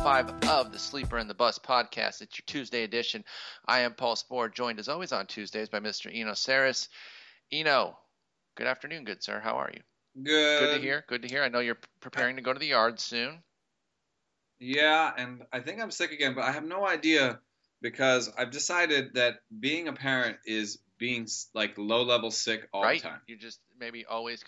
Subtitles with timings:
[0.00, 2.22] 225 of the Sleeper and the Bust podcast.
[2.22, 3.22] It's your Tuesday edition.
[3.66, 6.10] I am Paul Sporer, joined as always on Tuesdays by Mr.
[6.10, 6.88] Eno Sarris.
[7.52, 7.98] Eno,
[8.56, 9.40] good afternoon, good sir.
[9.40, 9.82] How are you?
[10.22, 10.60] Good.
[10.60, 11.04] Good to hear.
[11.06, 11.42] Good to hear.
[11.42, 13.42] I know you're preparing to go to the yard soon.
[14.58, 17.38] Yeah, and I think I'm sick again, but I have no idea
[17.82, 23.02] because I've decided that being a parent is being like low level sick all right?
[23.02, 23.20] the time.
[23.26, 24.42] You just maybe always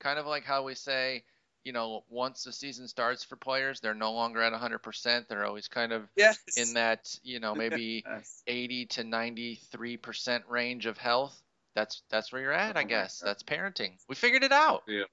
[0.00, 1.24] kind of like how we say,
[1.64, 5.28] you know, once the season starts for players, they're no longer at 100%.
[5.28, 6.38] They're always kind of Yes.
[6.56, 8.42] in that, you know, maybe Yes.
[8.46, 11.40] 80 to 93% range of health.
[11.74, 13.20] That's that's where you're at, I guess.
[13.20, 13.98] That's parenting.
[14.08, 14.82] We figured it out.
[14.88, 15.04] Yeah.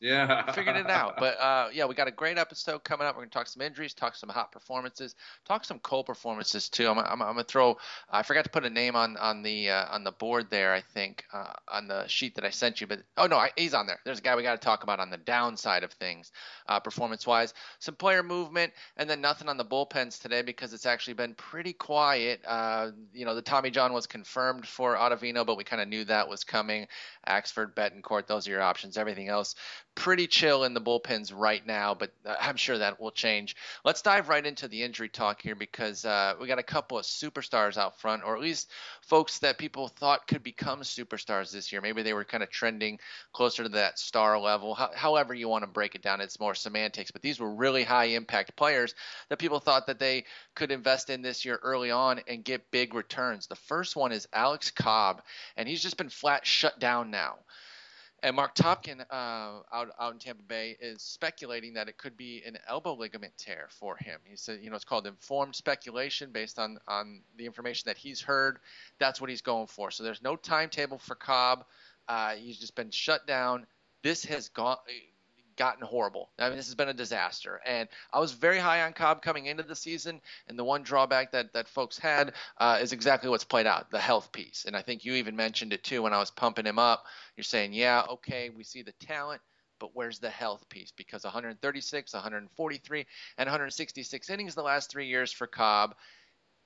[0.00, 0.50] Yeah.
[0.52, 1.14] Figured it out.
[1.20, 3.14] But uh, yeah, we got a great episode coming up.
[3.14, 5.14] We're gonna talk some injuries, talk some hot performances,
[5.46, 6.88] talk some cold performances too.
[6.88, 7.76] I'm, I'm, I'm gonna throw.
[8.08, 10.72] I forgot to put a name on on the uh, on the board there.
[10.72, 12.86] I think uh, on the sheet that I sent you.
[12.86, 13.98] But oh no, I, he's on there.
[14.04, 16.32] There's a guy we got to talk about on the downside of things,
[16.68, 17.52] uh, performance wise.
[17.80, 21.74] Some player movement, and then nothing on the bullpens today because it's actually been pretty
[21.74, 22.40] quiet.
[22.46, 26.04] Uh, you know, the Tommy John was confirmed for Ottavino, but we kind of knew
[26.04, 26.86] that was coming.
[27.28, 28.96] Axford, Betancourt, those are your options.
[28.96, 29.54] Everything else
[29.94, 32.10] pretty chill in the bullpens right now, but
[32.40, 33.56] I'm sure that will change.
[33.84, 37.04] Let's dive right into the injury talk here because uh, we got a couple of
[37.04, 38.70] superstars out front, or at least
[39.02, 41.80] folks that people thought could become superstars this year.
[41.80, 42.98] Maybe they were kind of trending
[43.32, 44.74] closer to that star level.
[44.74, 47.10] How, however you want to break it down, it's more semantics.
[47.10, 48.94] But these were really high impact players
[49.28, 50.24] that people thought that they
[50.54, 53.48] could invest in this year early on and get big returns.
[53.48, 55.22] The first one is Alex Cobb,
[55.56, 57.36] and he's just been flat shut down now.
[58.22, 62.42] And Marc Topkin uh, out out in Tampa Bay is speculating that it could be
[62.46, 64.20] an elbow ligament tear for him.
[64.24, 68.20] He said, you know, it's called informed speculation based on on the information that he's
[68.20, 68.58] heard.
[68.98, 69.90] That's what he's going for.
[69.90, 71.64] So there's no timetable for Cobb.
[72.08, 73.66] Uh, he's just been shut down.
[74.02, 74.76] This has gone
[75.60, 76.30] gotten horrible.
[76.38, 77.60] I mean, this has been a disaster.
[77.66, 81.32] And I was very high on Cobb coming into the season, and the one drawback
[81.32, 84.64] that that folks had uh, is exactly what's played out, the health piece.
[84.66, 87.04] And I think you even mentioned it too when I was pumping him up.
[87.36, 89.42] You're saying, yeah, okay, we see the talent.
[89.78, 90.92] But where's the health piece?
[90.96, 93.06] Because 136, 143,
[93.36, 95.94] and 166 innings the last three years for Cobb.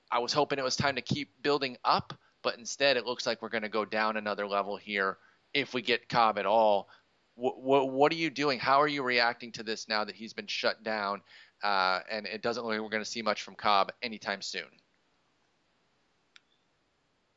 [0.09, 2.13] I was hoping it was time to keep building up,
[2.43, 5.17] but instead it looks like we're going to go down another level here
[5.53, 6.87] if we get Cobb at all
[7.35, 8.59] what, what, what are you doing?
[8.59, 11.21] How are you reacting to this now that he's been shut down,
[11.63, 14.63] uh, and it doesn't look like we're going to see much from Cobb anytime soon?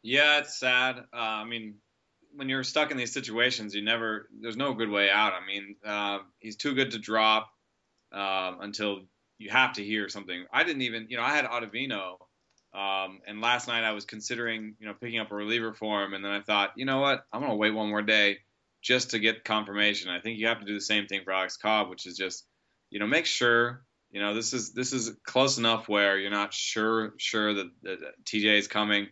[0.03, 0.98] Yeah, it's sad.
[1.12, 1.75] Uh, I mean,
[2.34, 4.28] when you're stuck in these situations, you never.
[4.41, 5.32] There's no good way out.
[5.32, 7.50] I mean, uh, he's too good to drop
[8.12, 9.00] um, until
[9.38, 10.44] you have to hear something.
[10.53, 12.19] I didn't even, you know, I had Ottavino,
[12.72, 16.14] um, and last night I was considering, you know, picking up a reliever for him,
[16.14, 18.38] and then I thought, you know what, I'm gonna wait one more day
[18.83, 20.11] just to get confirmation.
[20.11, 22.47] I think you have to do the same thing for Alex Cobb, which is just,
[22.91, 23.84] you know, make sure.
[24.11, 27.99] You know, this is this is close enough where you're not sure sure that, that
[28.25, 29.09] TJ is coming.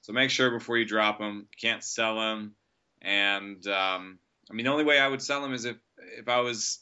[0.00, 1.46] So make sure before you drop him.
[1.60, 2.56] Can't sell him.
[3.00, 4.18] And um,
[4.50, 5.76] I mean, the only way I would sell him is if
[6.18, 6.80] if I was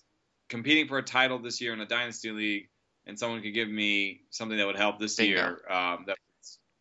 [0.48, 2.68] competing for a title this year in a dynasty league,
[3.06, 5.34] and someone could give me something that would help this Bingo.
[5.34, 5.60] year.
[5.70, 6.16] Um, that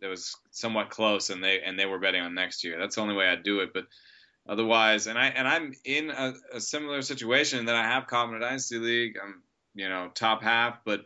[0.01, 2.79] that was somewhat close, and they and they were betting on next year.
[2.79, 3.73] That's the only way I'd do it.
[3.73, 3.87] But
[4.47, 8.79] otherwise, and I and I'm in a, a similar situation that I have a dynasty
[8.79, 9.17] league.
[9.21, 9.41] I'm
[9.75, 11.05] you know top half, but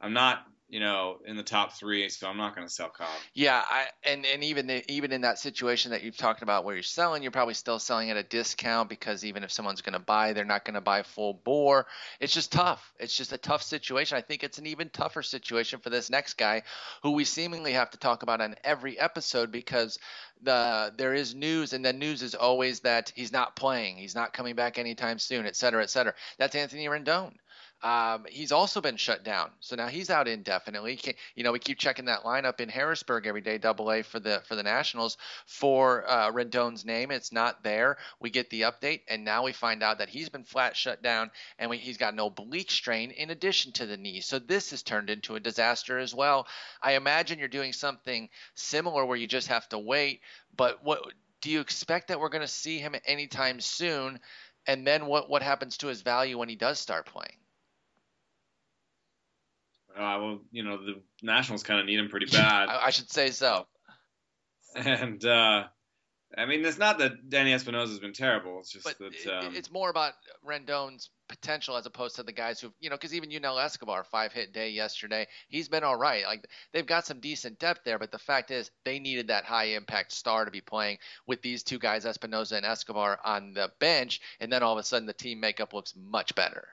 [0.00, 3.08] I'm not you know in the top three, so I'm not going to sell Cobb.
[3.34, 6.74] Yeah, I, and and even the, even in that situation that you've talked about where
[6.74, 9.98] you're selling, you're probably still selling at a discount because even if someone's going to
[9.98, 11.86] buy, they're not going to buy full bore.
[12.20, 12.92] It's just tough.
[12.98, 14.16] It's just a tough situation.
[14.16, 16.62] I think it's an even tougher situation for this next guy,
[17.02, 19.98] who we seemingly have to talk about on every episode because
[20.42, 24.32] the there is news, and the news is always that he's not playing, he's not
[24.32, 26.14] coming back anytime soon, et cetera, et cetera.
[26.38, 27.32] That's Anthony Rendon.
[27.82, 30.96] Um, he's also been shut down, so now he's out indefinitely.
[30.96, 34.20] Can- You know, we keep checking that lineup in Harrisburg every day, Double A for
[34.20, 35.16] the for the Nationals
[35.46, 37.10] for uh, Rendon's name.
[37.10, 37.96] It's not there.
[38.20, 41.30] We get the update, and now we find out that he's been flat shut down,
[41.58, 44.20] and we, he's got an oblique strain in addition to the knee.
[44.20, 46.46] So this has turned into a disaster as well.
[46.82, 50.20] I imagine you're doing something similar where you just have to wait.
[50.54, 51.00] But what
[51.40, 54.20] do you expect that we're going to see him anytime soon?
[54.66, 57.39] And then what what happens to his value when he does start playing?
[59.96, 62.68] Uh, well, you know the Nationals kind of need him pretty bad.
[62.68, 63.66] I, I should say so.
[64.74, 65.64] and uh,
[66.38, 68.60] I mean, it's not that Danny Espinosa has been terrible.
[68.60, 70.12] It's just But that um, it's more about
[70.46, 74.32] Rendon's potential as opposed to the guys who, you know, because even Yunel Escobar, five
[74.32, 76.24] hit day yesterday, he's been all right.
[76.24, 79.70] Like they've got some decent depth there, but the fact is they needed that high
[79.70, 84.20] impact star to be playing with these two guys, Espinosa and Escobar, on the bench,
[84.38, 86.68] and then all of a sudden the team makeup looks much better.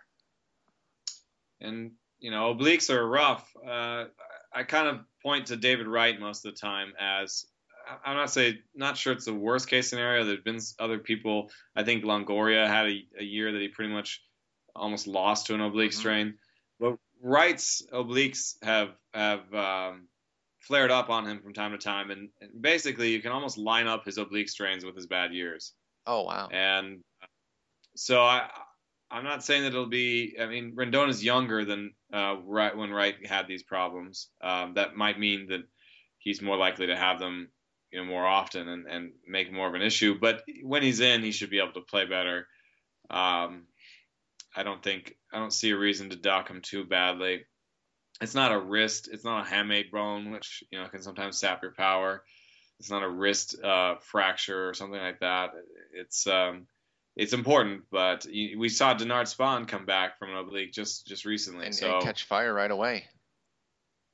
[1.60, 3.50] and you know, obliques are rough.
[3.58, 4.06] Uh,
[4.54, 7.46] I kind of point to David Wright most of the time as
[8.06, 10.26] I'm not say not sure it's the worst case scenario.
[10.26, 11.52] There've been other people.
[11.76, 14.22] I think Longoria had a, a year that he pretty much
[14.76, 16.00] almost lost to an oblique mm-hmm.
[16.00, 16.34] strain,
[16.80, 20.08] but Wright's obliques have have um,
[20.62, 23.88] flared up on him from time to time, and, and, basically you can almost line
[23.88, 25.74] up his oblique strains with his bad years.
[26.06, 26.50] Oh wow!
[26.52, 27.00] And
[27.96, 28.50] so I
[29.10, 30.36] I'm not saying that it'll be.
[30.40, 34.30] I mean, Rendon is younger than uh, right when Wright had these problems.
[34.42, 35.62] Um, that might mean that
[36.18, 37.50] he's more likely to have them,
[37.92, 40.20] you know, more often and, and make more of an issue.
[40.20, 42.48] But when he's in, he should be able to play better.
[43.10, 43.68] Um,
[44.56, 47.46] I don't think I don't see a reason to dock him too badly.
[48.20, 49.08] It's not a wrist.
[49.12, 52.24] It's not a hamate bone, which you know can sometimes sap your power.
[52.80, 55.52] It's not a wrist uh, fracture or something like that.
[55.94, 56.68] It's um,
[57.18, 61.66] it's important, but we saw Denard Span come back from an oblique just just recently,
[61.66, 63.06] and, so and catch fire right away.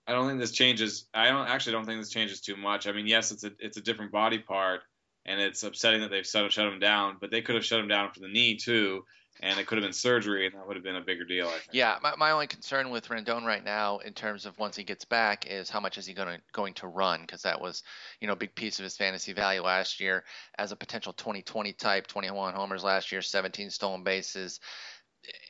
[0.07, 1.05] I don't think this changes.
[1.13, 2.87] I don't actually don't think this changes too much.
[2.87, 4.81] I mean, yes, it's a it's a different body part,
[5.25, 7.89] and it's upsetting that they've shut shut him down, but they could have shut him
[7.89, 9.03] down for the knee too
[9.43, 11.47] and it could have been surgery, and that would have been a bigger deal.
[11.47, 11.73] I think.
[11.73, 15.03] Yeah, my, my only concern with Rendon right now, in terms of once he gets
[15.03, 17.21] back, is how much is he going to going to run?
[17.21, 17.83] Because that was,
[18.21, 20.23] you know, a big piece of his fantasy value last year
[20.57, 24.61] as a potential 2020 type, 21 homers last year, 17 stolen bases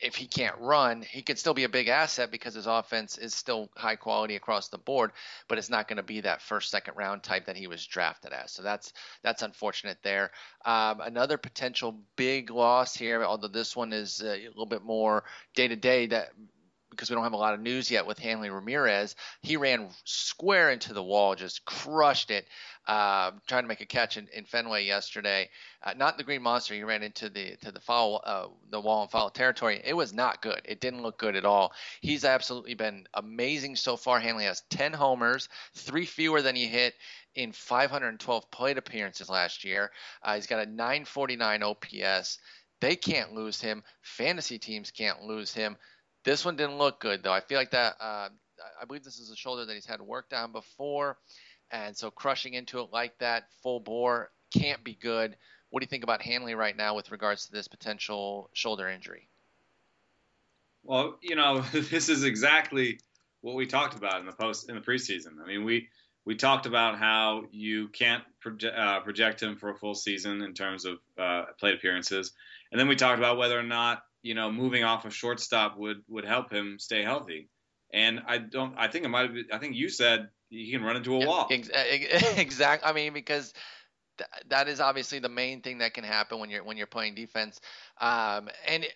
[0.00, 3.34] if he can't run, he could still be a big asset because his offense is
[3.34, 5.12] still high quality across the board,
[5.48, 8.32] but it's not going to be that first, second round type that he was drafted
[8.32, 8.52] as.
[8.52, 8.92] So that's
[9.22, 10.30] that's unfortunate there.
[10.64, 15.24] Um, another potential big loss here, although this one is a little bit more
[15.54, 16.30] day to day that
[16.94, 19.16] because we don't have a lot of news yet with Hanley Ramirez.
[19.42, 22.46] He ran square into the wall, just crushed it,
[22.86, 25.48] uh, trying to make a catch in, in Fenway yesterday.
[25.82, 26.74] Uh, not the Green Monster.
[26.74, 29.80] He ran into the to the foul uh, the wall and foul territory.
[29.84, 30.60] It was not good.
[30.64, 31.72] It didn't look good at all.
[32.00, 34.20] He's absolutely been amazing so far.
[34.20, 36.94] Hanley has 10 homers, three fewer than he hit
[37.34, 39.90] in 512 plate appearances last year.
[40.22, 42.38] Uh, he's got a 949 OPS.
[42.80, 43.82] They can't lose him.
[44.02, 45.76] Fantasy teams can't lose him.
[46.24, 47.32] This one didn't look good though.
[47.32, 47.96] I feel like that.
[48.00, 48.28] Uh,
[48.80, 51.18] I believe this is a shoulder that he's had work on before,
[51.70, 55.36] and so crushing into it like that, full bore, can't be good.
[55.70, 59.28] What do you think about Hanley right now with regards to this potential shoulder injury?
[60.82, 63.00] Well, you know, this is exactly
[63.40, 65.42] what we talked about in the post in the preseason.
[65.42, 65.88] I mean, we
[66.24, 70.54] we talked about how you can't proje- uh, project him for a full season in
[70.54, 72.32] terms of uh, plate appearances,
[72.70, 75.98] and then we talked about whether or not you know, moving off of shortstop would
[76.08, 77.48] would help him stay healthy.
[77.92, 78.74] And I don't.
[78.76, 79.30] I think it might.
[79.30, 81.46] Have, I think you said he can run into a yeah, wall.
[81.50, 82.90] Exactly.
[82.90, 83.52] I mean, because
[84.18, 87.14] th- that is obviously the main thing that can happen when you're when you're playing
[87.14, 87.60] defense.
[88.00, 88.94] Um, and it,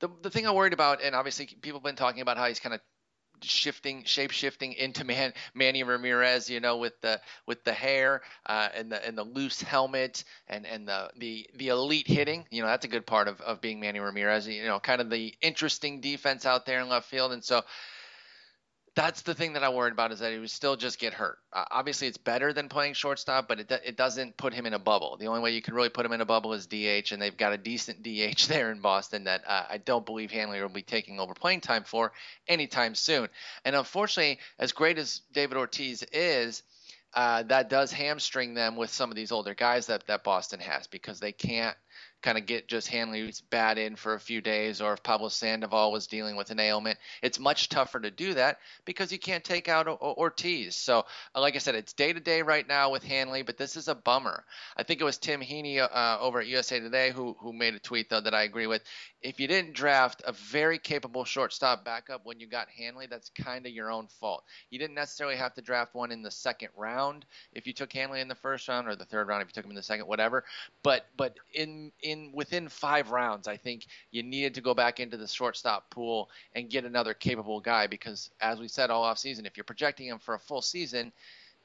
[0.00, 2.60] the the thing I'm worried about, and obviously people have been talking about how he's
[2.60, 2.80] kind of
[3.42, 8.68] shifting, shape shifting into Man, Manny Ramirez, you know, with the with the hair uh,
[8.74, 12.46] and the and the loose helmet and and the the the elite hitting.
[12.50, 14.46] You know, that's a good part of of being Manny Ramirez.
[14.48, 17.62] You know, kind of the interesting defense out there in left field, and so
[18.96, 21.38] that's the thing that I worried about is that he would still just get hurt.
[21.52, 24.78] Uh, obviously, it's better than playing shortstop, but it, it doesn't put him in a
[24.78, 25.18] bubble.
[25.18, 27.36] The only way you can really put him in a bubble is DH, and they've
[27.36, 30.82] got a decent DH there in Boston that uh, I don't believe Hanley will be
[30.82, 32.12] taking over playing time for
[32.48, 33.28] anytime soon.
[33.66, 36.62] And unfortunately, as great as David Ortiz is,
[37.12, 40.86] uh, that does hamstring them with some of these older guys that, that Boston has
[40.86, 41.76] because they can't
[42.22, 45.92] kind of get just Hanley's bat in for a few days, or if Pablo Sandoval
[45.92, 49.68] was dealing with an ailment, it's much tougher to do that because you can't take
[49.68, 50.76] out Ortiz.
[50.76, 51.04] So,
[51.34, 53.88] uh, like I said, it's day to day right now with Hanley, but this is
[53.88, 54.44] a bummer.
[54.76, 57.78] I think it was Tim Heaney uh, over at USA Today who who made a
[57.78, 58.82] tweet though that I agree with.
[59.22, 63.66] If you didn't draft a very capable shortstop backup when you got Hanley, that's kind
[63.66, 64.44] of your own fault.
[64.70, 68.20] You didn't necessarily have to draft one in the second round if you took Hanley
[68.20, 70.06] in the first round or the third round if you took him in the second,
[70.06, 70.44] whatever.
[70.82, 75.16] But but in in within five rounds, I think you needed to go back into
[75.16, 79.46] the shortstop pool and get another capable guy because, as we said all off season,
[79.46, 81.12] if you're projecting him for a full season,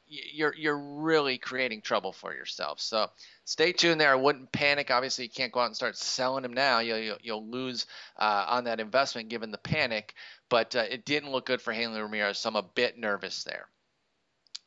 [0.07, 2.81] you're you're really creating trouble for yourself.
[2.81, 3.09] So
[3.45, 4.11] stay tuned there.
[4.11, 4.91] I wouldn't panic.
[4.91, 6.79] Obviously, you can't go out and start selling him now.
[6.79, 7.85] You'll you'll, you'll lose
[8.17, 10.13] uh, on that investment given the panic.
[10.49, 13.67] But uh, it didn't look good for Hanley Ramirez, so I'm a bit nervous there.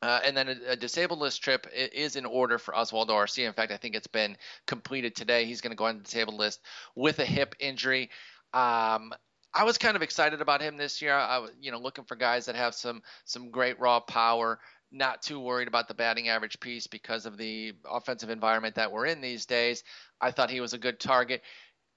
[0.03, 3.47] Uh, and then a, a, disabled list trip is in order for Oswaldo Arcia.
[3.47, 4.37] In fact, I think it's been
[4.67, 5.47] completed today.
[5.47, 6.61] He's going to go on the disabled list
[6.95, 8.11] with a hip injury.
[8.53, 9.15] Um,
[9.55, 11.15] I was kind of excited about him this year.
[11.15, 14.59] I was, you know, looking for guys that have some some great raw power.
[14.91, 19.07] Not too worried about the batting average piece because of the offensive environment that we're
[19.07, 19.83] in these days.
[20.21, 21.43] I thought he was a good target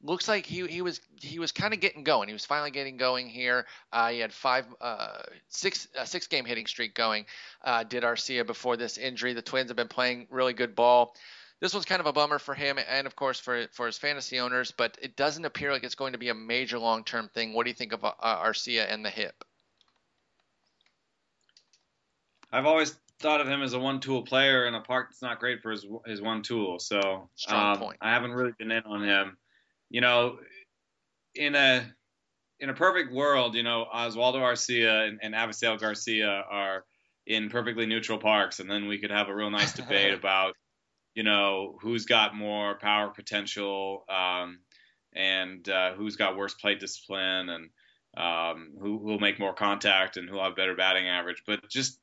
[0.03, 2.27] looks like he he was he was kind of getting going.
[2.27, 3.65] He was finally getting going here.
[3.91, 7.25] Uh, he had five uh, six a six game hitting streak going.
[7.63, 9.33] Uh, did Arcia before this injury?
[9.33, 11.15] The Twins have been playing really good ball.
[11.59, 14.39] This one's kind of a bummer for him and of course for for his fantasy
[14.39, 17.53] owners, but it doesn't appear like it's going to be a major long term thing.
[17.53, 19.43] What do you think of uh, Arcia and the hip?
[22.51, 25.39] I've always thought of him as a one tool player in a park that's not
[25.39, 26.77] great for his his one tool.
[26.77, 29.37] So um, I haven't really been in on him
[29.89, 30.37] you know,
[31.35, 31.85] in a
[32.59, 36.83] in a perfect world, you know, Oswaldo Arcia and, and Avisail Garcia are
[37.25, 40.53] in perfectly neutral parks, and then we could have a real nice debate about,
[41.13, 44.59] you know, who's got more power potential, um,
[45.13, 47.69] and uh, who's got worse plate discipline, and
[48.17, 51.43] um, who will make more contact, and who'll have better batting average.
[51.45, 51.99] But just,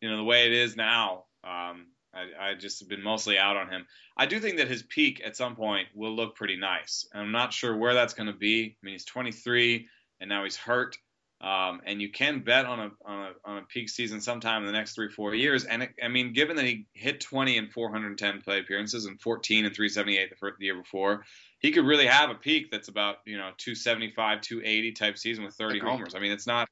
[0.00, 3.56] you know, the way it is now, um, I, I just have been mostly out
[3.56, 3.86] on him.
[4.16, 7.06] I do think that his peak at some point will look pretty nice.
[7.14, 8.76] I'm not sure where that's going to be.
[8.82, 9.88] I mean, he's 23
[10.20, 10.96] and now he's hurt.
[11.42, 14.66] Um, and you can bet on a, on a on a peak season sometime in
[14.66, 15.64] the next three four years.
[15.64, 19.64] And it, I mean, given that he hit 20 in 410 play appearances and 14
[19.64, 21.24] and 378 the, first, the year before,
[21.58, 25.54] he could really have a peak that's about you know 275 280 type season with
[25.54, 25.90] 30 Agreed.
[25.90, 26.14] homers.
[26.14, 26.68] I mean, it's not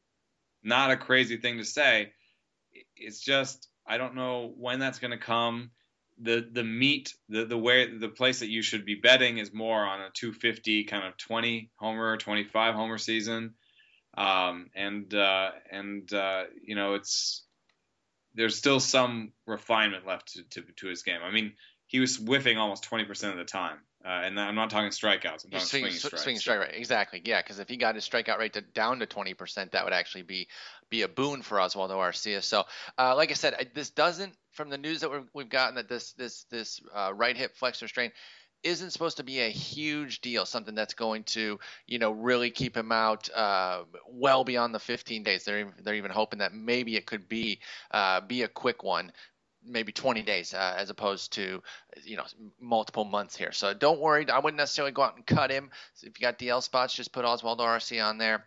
[0.63, 2.13] not a crazy thing to say.
[2.97, 5.73] It's just I don't know when that's going to come.
[6.23, 9.85] The the meat the the way the place that you should be betting is more
[9.85, 13.55] on a 250 kind of 20 homer 25 homer season,
[14.17, 17.45] um, and uh, and uh, you know it's
[18.35, 21.21] there's still some refinement left to, to, to his game.
[21.25, 21.55] I mean,
[21.87, 23.79] he was whiffing almost 20% of the time.
[24.03, 25.45] Uh, and I'm not talking strikeouts.
[25.45, 26.23] I'm talking swing, swinging strikes.
[26.23, 27.21] Swinging strike rate, exactly.
[27.25, 30.23] Yeah, because if he got his strikeout rate to, down to 20%, that would actually
[30.23, 30.49] be
[30.89, 32.43] be a boon for Oswaldo Arcia.
[32.43, 32.65] So,
[32.99, 36.13] uh, like I said, this doesn't from the news that we have gotten that this
[36.13, 38.11] this this uh, right hip flexor strain
[38.63, 42.77] isn't supposed to be a huge deal, something that's going to, you know, really keep
[42.77, 45.45] him out uh, well beyond the 15 days.
[45.45, 49.13] They're even, they're even hoping that maybe it could be uh, be a quick one
[49.65, 51.63] maybe 20 days uh, as opposed to
[52.05, 52.25] you know
[52.61, 53.53] multiple months here.
[53.53, 54.29] So don't worry.
[54.29, 55.71] I wouldn't necessarily go out and cut him.
[56.03, 58.45] If you got DL spots, just put Oswaldo Arcia on there.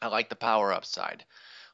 [0.00, 1.24] I like the power upside.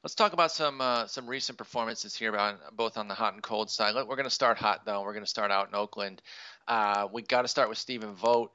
[0.03, 3.43] Let's talk about some uh, some recent performances here, on, both on the hot and
[3.43, 3.95] cold side.
[3.95, 5.03] We're going to start hot though.
[5.03, 6.23] We're going to start out in Oakland.
[6.67, 8.53] Uh, we got to start with Stephen Vogt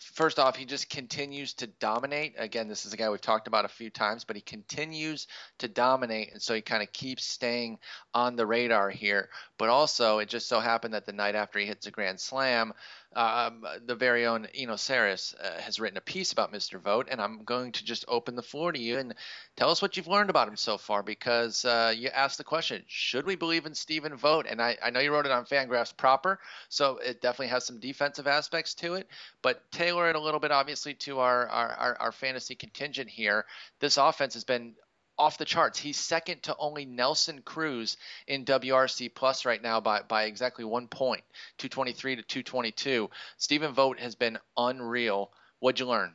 [0.00, 2.34] first off, he just continues to dominate.
[2.38, 5.26] Again, this is a guy we've talked about a few times, but he continues
[5.58, 7.78] to dominate, and so he kind of keeps staying
[8.14, 9.28] on the radar here.
[9.58, 12.72] But also, it just so happened that the night after he hits a grand slam,
[13.16, 16.80] um, the very own Eno Sarris uh, has written a piece about Mr.
[16.80, 19.14] Vogt, and I'm going to just open the floor to you and
[19.56, 22.84] tell us what you've learned about him so far because uh, you asked the question,
[22.86, 24.46] should we believe in Stephen Vogt?
[24.48, 26.38] And I, I know you wrote it on Fangraphs proper,
[26.68, 29.08] so it definitely has some defensive aspects to it,
[29.42, 33.44] but tailor it a little bit, obviously, to our, our, our, our fantasy contingent here.
[33.80, 34.74] This offense has been
[35.20, 35.78] off the charts.
[35.78, 40.88] He's second to only Nelson Cruz in WRC plus right now by, by exactly one
[40.88, 41.22] point,
[41.58, 43.10] 223 to 222.
[43.36, 45.30] Stephen Vogt has been unreal.
[45.58, 46.14] What'd you learn?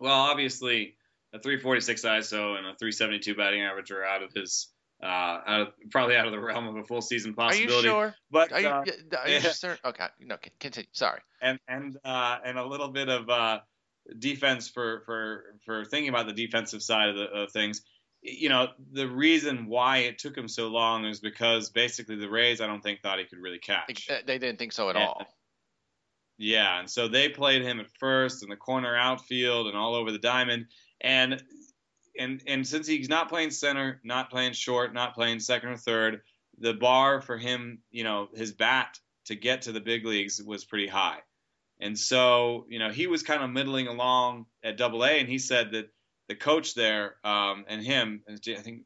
[0.00, 0.96] Well, obviously,
[1.32, 4.68] a 346 ISO and a 372 batting average are out of his
[5.02, 7.72] uh, out of, probably out of the realm of a full season possibility.
[7.72, 8.14] Are you sure?
[8.30, 8.84] But are you, uh,
[9.22, 9.76] are you sure?
[9.84, 10.88] Okay, no, continue.
[10.92, 11.20] Sorry.
[11.40, 13.60] And and uh, and a little bit of uh,
[14.18, 17.82] defense for for for thinking about the defensive side of, the, of things.
[18.22, 22.60] You know, the reason why it took him so long is because basically the Rays,
[22.60, 24.10] I don't think, thought he could really catch.
[24.10, 25.26] Uh, they didn't think so at and, all.
[26.38, 30.10] Yeah, and so they played him at first in the corner outfield and all over
[30.10, 30.66] the diamond,
[31.00, 31.42] and
[32.18, 36.22] and and since he's not playing center, not playing short, not playing second or third,
[36.58, 40.64] the bar for him, you know, his bat to get to the big leagues was
[40.64, 41.18] pretty high.
[41.80, 45.38] And so, you know, he was kind of middling along at Double A, and he
[45.38, 45.90] said that
[46.28, 48.82] the coach there um, and him, I think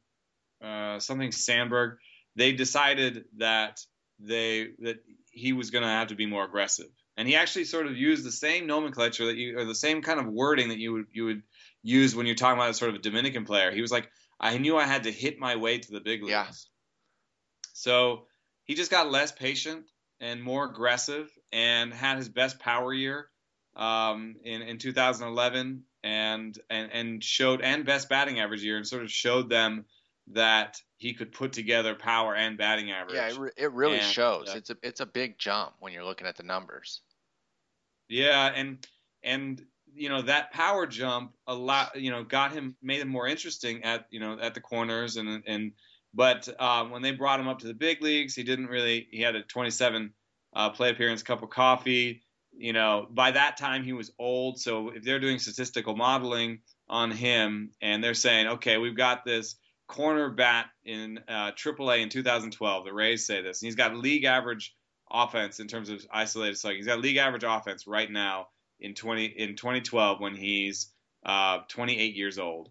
[0.63, 1.99] uh, something Sandberg,
[2.37, 3.81] they decided that
[4.19, 4.97] they that
[5.31, 6.87] he was going to have to be more aggressive.
[7.17, 10.21] And he actually sort of used the same nomenclature that you, or the same kind
[10.21, 11.43] of wording that you would you would
[11.83, 13.71] use when you're talking about a sort of a Dominican player.
[13.71, 16.31] He was like, I knew I had to hit my way to the big leagues.
[16.31, 16.47] Yeah.
[17.73, 18.27] So
[18.65, 19.85] he just got less patient
[20.21, 23.29] and more aggressive and had his best power year
[23.77, 29.03] um, in in 2011 and and and showed and best batting average year and sort
[29.03, 29.85] of showed them
[30.29, 33.17] that he could put together power and batting average.
[33.17, 34.49] Yeah, it, re- it really and, shows.
[34.49, 37.03] Uh, it's a it's a big jump when you're looking at the numbers.
[38.09, 38.87] Yeah, and
[39.23, 39.63] and
[39.95, 43.83] you know that power jump a lot you know got him made him more interesting
[43.85, 45.73] at you know at the corners and and
[46.15, 49.21] but um, when they brought him up to the big leagues he didn't really he
[49.21, 50.13] had a 27
[50.53, 52.23] uh, play appearance cup of coffee
[52.61, 54.61] you know, by that time he was old.
[54.61, 59.57] So if they're doing statistical modeling on him and they're saying, okay, we've got this
[59.89, 64.25] corner bat in uh, AAA in 2012, the Rays say this, and he's got league
[64.25, 64.77] average
[65.11, 66.79] offense in terms of isolated slugging.
[66.79, 70.93] He's got league average offense right now in 20 in 2012 when he's
[71.25, 72.71] uh, 28 years old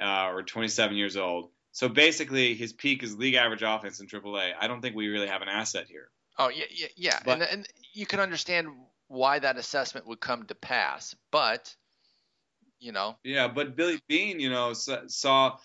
[0.00, 1.50] uh, or 27 years old.
[1.72, 4.52] So basically, his peak is league average offense in AAA.
[4.58, 6.08] I don't think we really have an asset here.
[6.38, 7.18] Oh yeah, yeah, yeah.
[7.24, 8.68] But, and, and you can understand
[9.08, 11.74] why that assessment would come to pass, but
[12.78, 13.16] you know.
[13.24, 15.56] Yeah, but Billy Beane, you know, saw.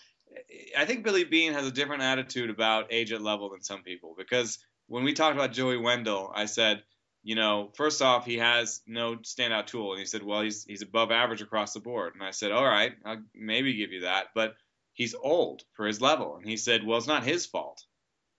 [0.76, 4.16] I think Billy Beane has a different attitude about age at level than some people
[4.18, 6.82] because when we talked about Joey Wendle, I said,
[7.22, 10.82] you know, first off, he has no standout tool, and he said, well, he's he's
[10.82, 14.26] above average across the board, and I said, all right, I'll maybe give you that,
[14.34, 14.54] but
[14.92, 17.82] he's old for his level, and he said, well, it's not his fault,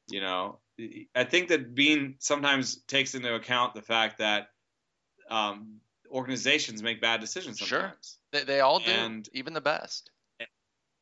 [0.08, 0.60] you know.
[1.16, 4.50] I think that Beane sometimes takes into account the fact that
[5.30, 5.78] um,
[6.12, 7.82] organizations make bad decisions sometimes.
[7.82, 10.12] Sure, they, they all do, and, even the best.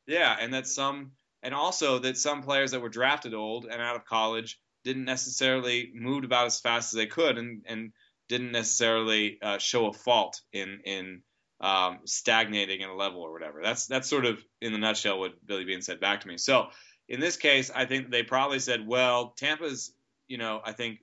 [0.05, 1.11] Yeah, and that some,
[1.41, 5.91] and also that some players that were drafted old and out of college didn't necessarily
[5.95, 7.93] move about as fast as they could, and and
[8.29, 11.21] didn't necessarily uh, show a fault in in
[11.61, 13.61] um, stagnating in a level or whatever.
[13.63, 16.37] That's that's sort of in the nutshell what Billy Beane said back to me.
[16.37, 16.67] So
[17.07, 19.93] in this case, I think they probably said, well, Tampa's,
[20.27, 20.99] you know, I think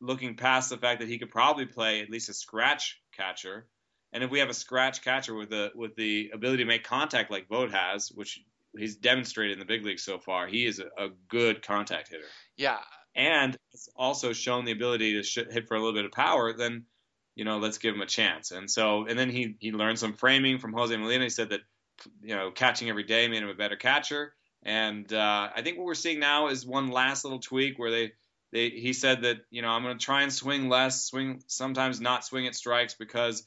[0.00, 3.66] looking past the fact that he could probably play at least a scratch catcher.
[4.12, 7.30] And if we have a scratch catcher with the with the ability to make contact
[7.30, 8.40] like Vogt has, which
[8.76, 12.24] he's demonstrated in the big leagues so far, he is a, a good contact hitter.
[12.56, 12.78] Yeah.
[13.16, 16.52] And it's also shown the ability to sh- hit for a little bit of power.
[16.56, 16.84] Then,
[17.36, 18.50] you know, let's give him a chance.
[18.50, 21.24] And so, and then he he learned some framing from Jose Molina.
[21.24, 21.60] He said that,
[22.22, 24.34] you know, catching every day made him a better catcher.
[24.64, 28.12] And uh, I think what we're seeing now is one last little tweak where they
[28.52, 32.00] they, he said that you know I'm going to try and swing less, swing sometimes
[32.00, 33.46] not swing at strikes because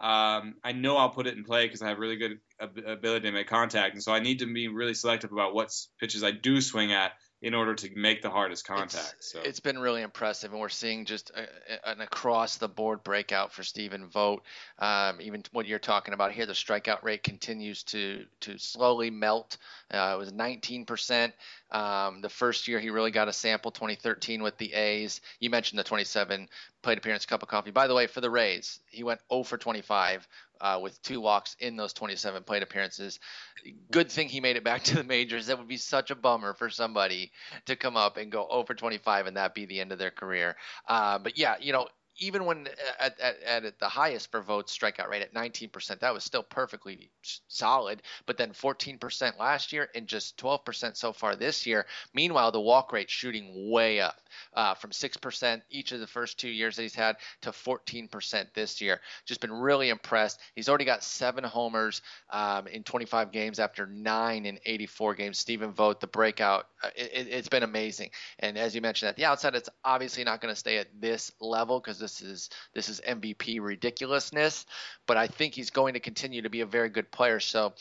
[0.00, 3.32] um, I know I'll put it in play because I have really good ability to
[3.32, 6.60] make contact, and so I need to be really selective about what pitches I do
[6.60, 9.14] swing at in order to make the hardest contact.
[9.18, 13.04] It's, so it's been really impressive, and we're seeing just a, an across the board
[13.04, 14.44] breakout for Stephen Vogt.
[14.78, 19.58] Um, even what you're talking about here, the strikeout rate continues to to slowly melt.
[19.92, 21.32] Uh, it was 19%.
[21.70, 25.20] Um, the first year he really got a sample, 2013 with the A's.
[25.38, 26.48] You mentioned the 27
[26.82, 27.70] plate appearance cup of coffee.
[27.70, 30.26] By the way, for the Rays, he went 0 for 25
[30.60, 33.18] uh, with two walks in those 27 plate appearances.
[33.90, 35.46] Good thing he made it back to the majors.
[35.46, 37.32] That would be such a bummer for somebody
[37.66, 40.10] to come up and go 0 for 25 and that be the end of their
[40.10, 40.56] career.
[40.88, 41.88] Uh, but yeah, you know,
[42.18, 46.24] even when at, at, at, the highest for Vogt's strikeout rate at 19%, that was
[46.24, 47.10] still perfectly
[47.48, 48.02] solid.
[48.26, 51.86] But then 14% last year and just 12% so far this year.
[52.14, 54.20] Meanwhile, the walk rate shooting way up
[54.54, 58.80] uh, from 6% each of the first two years that he's had to 14% this
[58.80, 59.00] year.
[59.26, 60.40] Just been really impressed.
[60.54, 65.38] He's already got seven homers um, in 25 games after nine in 84 games.
[65.38, 68.10] Stephen Vogt, the breakout, uh, it, has been amazing.
[68.38, 71.32] And as you mentioned at the outset, it's obviously not going to stay at this
[71.40, 74.66] level because this is this is MVP ridiculousness.
[75.06, 77.40] But I think he's going to continue to be a very good player.
[77.40, 77.74] So,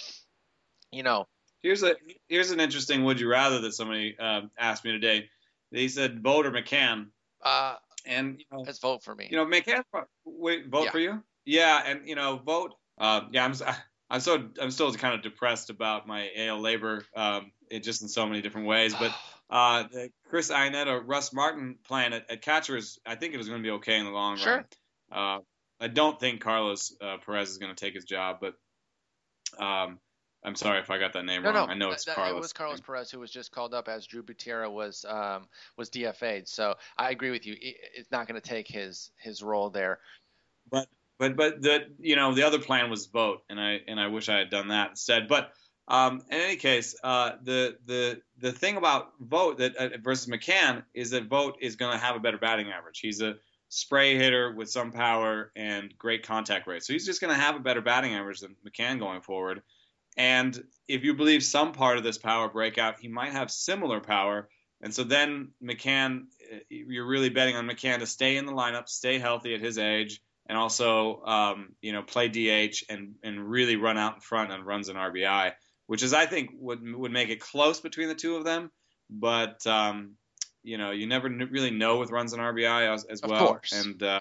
[0.91, 1.27] you know.
[1.61, 1.95] Here's a
[2.27, 5.29] here's an interesting would you rather that somebody uh, asked me today
[5.71, 7.07] he said Vogt or McCann.
[7.43, 9.27] Uh, and you know, let's vote for me.
[9.29, 9.83] You know, McCann.
[10.25, 10.91] Wait, Vogt yeah.
[10.91, 11.23] for you?
[11.45, 12.75] Yeah, and you know, Vogt.
[12.97, 13.53] Uh, yeah, I'm.
[14.07, 18.07] I'm so I'm still kind of depressed about my AL LABR, um, it just in
[18.07, 18.93] so many different ways.
[18.93, 19.11] But
[19.49, 19.83] uh,
[20.29, 23.67] Chris Iannetta, Russ Martin plan at, at catcher is, I think it was going to
[23.67, 24.55] be okay in the long sure.
[24.55, 24.65] run.
[25.11, 25.39] Uh,
[25.79, 28.55] I don't think Carlos uh, Perez is going to take his job, but
[29.63, 29.99] um,
[30.43, 31.67] I'm sorry if I got that name no, wrong.
[31.67, 32.37] No, I know it's that, Carlos.
[32.37, 35.89] It was Carlos Perez who was just called up as Drew Butera was um, was
[35.89, 36.47] DFA'd.
[36.47, 37.55] So I agree with you.
[37.59, 39.99] It's not going to take his his role there.
[40.69, 44.07] But but but the you know the other plan was Vogt, and I and I
[44.07, 45.27] wish I had done that instead.
[45.27, 45.51] But
[45.87, 50.83] um, in any case, uh, the the the thing about Vogt that uh, versus McCann
[50.93, 52.99] is that Vogt is going to have a better batting average.
[52.99, 53.35] He's a
[53.69, 57.55] spray hitter with some power and great contact rate, so he's just going to have
[57.55, 59.61] a better batting average than McCann going forward.
[60.17, 64.47] And if you believe some part of this power breakout, he might have similar power.
[64.81, 68.87] And so then McCann, uh, you're really betting on McCann to stay in the lineup,
[68.87, 73.75] stay healthy at his age, and also um, you know play DH and and really
[73.75, 75.53] run out in front on runs and RBI,
[75.87, 78.71] which is I think would would make it close between the two of them.
[79.09, 80.15] But um,
[80.63, 83.59] you know you never really know with runs and RBI as, as well.
[83.71, 84.19] And uh,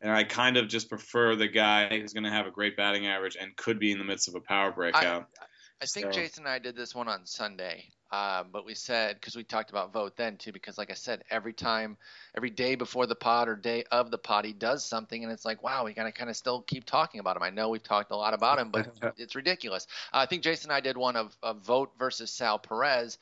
[0.00, 3.06] and I kind of just prefer the guy who's going to have a great batting
[3.06, 5.26] average and could be in the midst of a power breakout.
[5.40, 5.44] I,
[5.82, 6.12] I think so.
[6.12, 7.88] Jason and I did this one on Sunday.
[8.10, 11.24] Uh, but we said because we talked about Vogt then too, because like I said,
[11.30, 11.98] every time,
[12.34, 15.44] every day before the pod or day of the pod, he does something, and it's
[15.44, 17.42] like, wow, we gotta kind of still keep talking about him.
[17.42, 19.86] I know we've talked a lot about him, but it's ridiculous.
[20.12, 23.18] Uh, I think Jason and I did one of, of Vogt versus Sal Perez,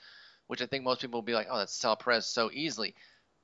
[0.47, 2.95] which I think most people will be like, oh, that's Sal Perez so easily,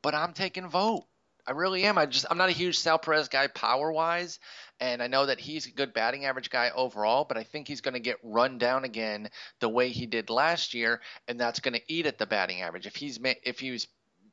[0.00, 1.06] but I'm taking Vogt.
[1.46, 1.98] I really am.
[1.98, 4.38] I just I'm not a huge Sal Perez guy power wise,
[4.78, 7.80] and I know that he's a good batting average guy overall, but I think he's
[7.80, 9.28] going to get run down again
[9.60, 12.86] the way he did last year, and that's going to eat at the batting average.
[12.86, 13.88] If he's if he's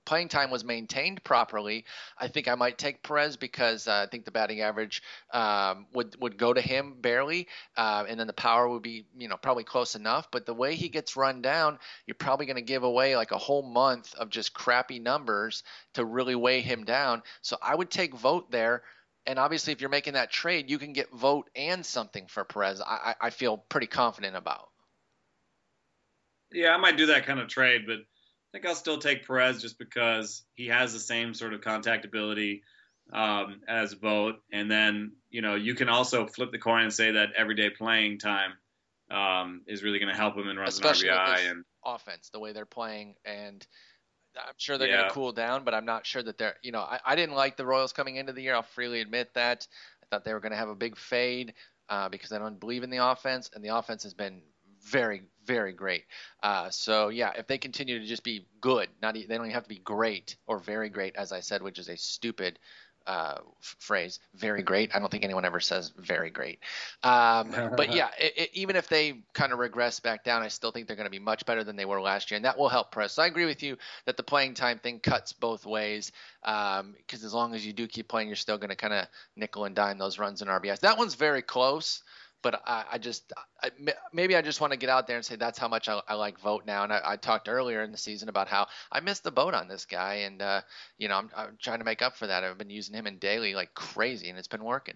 [0.05, 1.85] playing time was maintained properly,
[2.17, 5.01] I think I might take Perez because uh, I think the batting average
[5.33, 9.27] um, would would go to him barely, uh, and then the power would be you
[9.27, 10.29] know probably close enough.
[10.31, 13.37] But the way he gets run down, you're probably going to give away like a
[13.37, 17.23] whole month of just crappy numbers to really weigh him down.
[17.41, 18.83] So I would take Vogt there.
[19.25, 22.81] And obviously, if you're making that trade, you can get Vogt and something for Perez.
[22.81, 24.69] I, I feel pretty confident about.
[26.51, 27.99] Yeah, I might do that kind of trade, but
[28.49, 32.03] I think I'll still take Perez just because he has the same sort of contact
[32.03, 32.63] ability
[33.13, 34.39] um, as Vogt.
[34.51, 38.17] And then, you know, you can also flip the coin and say that everyday playing
[38.17, 38.53] time
[39.11, 41.51] um, is really going to help him in runs Especially and RBI.
[41.51, 43.15] And offense, the way they're playing.
[43.23, 43.65] And
[44.35, 44.97] I'm sure they're yeah.
[44.97, 47.35] going to cool down, but I'm not sure that they're, you know, I, I, didn't
[47.35, 48.55] like the Royals coming into the year.
[48.55, 49.67] I'll freely admit that.
[50.03, 51.53] I thought they were going to have a big fade
[51.89, 53.49] uh, because I don't believe in the offense.
[53.53, 54.41] And the offense has been
[54.83, 56.05] very, very great.
[56.43, 59.63] Uh, so yeah, if they continue to just be good, not they don't even have
[59.63, 62.59] to be great or very great, as I said, which is a stupid
[63.07, 64.19] uh, f- phrase.
[64.35, 64.95] Very great.
[64.95, 66.59] I don't think anyone ever says very great.
[67.01, 70.71] Um, but yeah, it, it, even if they kind of regress back down, I still
[70.71, 72.69] think they're going to be much better than they were last year, and that will
[72.69, 73.13] help press.
[73.13, 76.11] So I agree with you that the playing time thing cuts both ways.
[76.41, 79.07] Because um, as long as you do keep playing, you're still going to kind of
[79.35, 80.81] nickel and dime those runs and RBIs.
[80.81, 82.03] That one's very close
[82.41, 83.71] but I, I just I,
[84.13, 86.13] maybe I just want to get out there and say that's how much I, I
[86.15, 86.83] like Vogt now.
[86.83, 89.85] And I, talked earlier in the season about how I missed the boat on this
[89.85, 90.61] guy, and uh,
[90.97, 92.43] you know I'm, I'm, trying to make up for that.
[92.43, 94.95] I've been using him in daily like crazy, and it's been working.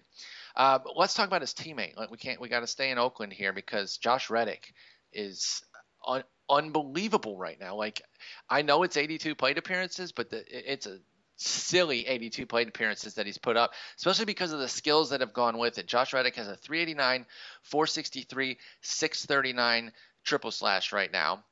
[0.56, 1.96] Uh, let's talk about his teammate.
[1.96, 4.72] Like we can't we got to stay in Oakland here because Josh Reddick
[5.12, 5.62] is
[6.06, 7.76] un- unbelievable right now.
[7.76, 8.02] Like
[8.48, 10.98] I know it's 82 plate appearances, but the, it's a
[11.36, 15.32] silly 82 plate appearances that he's put up, especially because of the skills that have
[15.32, 15.86] gone with it.
[15.86, 17.26] Josh Reddick has a 389,
[17.62, 19.92] 463, 639
[20.24, 21.44] triple slash right now,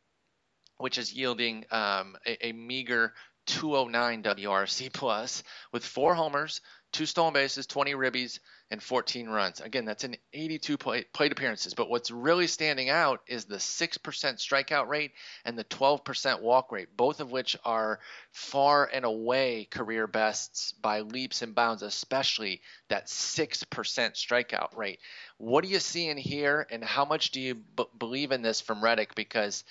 [0.78, 3.12] which is yielding um, a, a meager
[3.46, 5.42] 209 WRC plus
[5.72, 6.60] with four homers,
[6.92, 8.38] two stolen bases, 20 ribbies,
[8.72, 9.60] and 14 runs.
[9.60, 11.74] Again, that's in 82 plate, appearances.
[11.74, 15.12] But what's really standing out is the 6% strikeout rate
[15.44, 21.00] and the 12% walk rate, both of which are far and away career bests by
[21.00, 25.00] leaps and bounds, especially that 6% strikeout rate.
[25.36, 28.82] What are you seeing here, and how much do you b- believe in this from
[28.82, 29.14] Reddick?
[29.14, 29.64] Because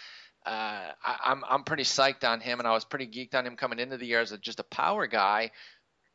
[0.45, 3.55] uh, I, I'm I'm pretty psyched on him, and I was pretty geeked on him
[3.55, 5.51] coming into the year as a, just a power guy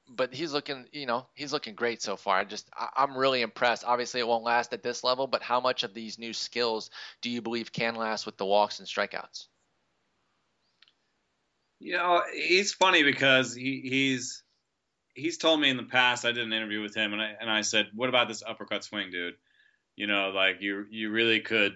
[0.09, 2.39] but he's looking, you know, he's looking great so far.
[2.39, 3.85] I just, I, am really impressed.
[3.85, 6.91] Obviously, it won't last at this level, but how much of these new skills
[7.23, 9.47] do you believe can last with the walks and strikeouts?
[11.79, 14.43] You know, he's funny because he, he's
[15.15, 16.25] he's told me in the past.
[16.25, 18.83] I did an interview with him, and I and I said, "What about this uppercut
[18.83, 19.35] swing, dude?
[19.95, 21.75] You know, like you you really could,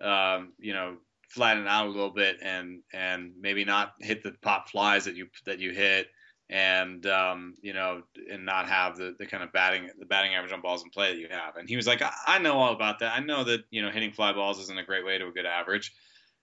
[0.00, 0.96] um, you know,
[1.28, 5.28] flatten out a little bit and and maybe not hit the pop flies that you
[5.44, 6.06] that you hit."
[6.50, 10.52] And um, you know, and not have the, the kind of batting the batting average
[10.52, 11.56] on balls in play that you have.
[11.56, 13.14] And he was like, I, I know all about that.
[13.16, 15.46] I know that you know hitting fly balls isn't a great way to a good
[15.46, 15.92] average.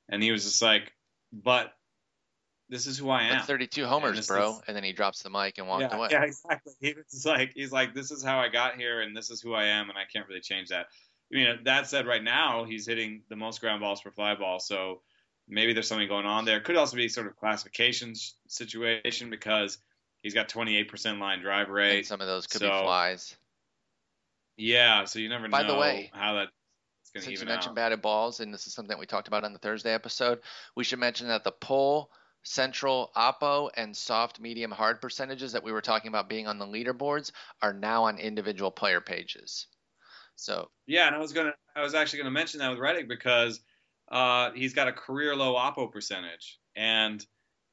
[0.10, 0.92] And he was just like,
[1.32, 1.74] but
[2.70, 3.38] this is who I am.
[3.38, 4.52] But 32 homers, and bro.
[4.52, 6.10] Is, and then he drops the mic and walked yeah, away.
[6.12, 6.74] Yeah, exactly.
[6.80, 9.54] He was like, he's like, this is how I got here, and this is who
[9.54, 10.86] I am, and I can't really change that.
[11.32, 14.60] I mean, that said, right now he's hitting the most ground balls per fly ball,
[14.60, 15.02] so
[15.48, 16.60] maybe there's something going on there.
[16.60, 18.14] Could also be sort of classification
[18.48, 19.80] situation because
[20.22, 21.98] He's got 28% line drive rate.
[22.00, 23.36] And some of those could so, be flies.
[24.58, 26.50] Yeah, so you never By know the way, how that.
[27.04, 27.76] Since you mentioned out.
[27.76, 30.42] batted balls, and this is something we talked about on the Thursday episode,
[30.76, 32.12] we should mention that the pull,
[32.44, 36.68] central, oppo, and soft, medium, hard percentages that we were talking about being on the
[36.68, 37.32] leaderboards
[37.64, 39.68] are now on individual player pages.
[40.36, 43.60] So yeah, and I was gonna, I was actually gonna mention that with Reddick because
[44.12, 47.26] uh, he's got a career low oppo percentage, and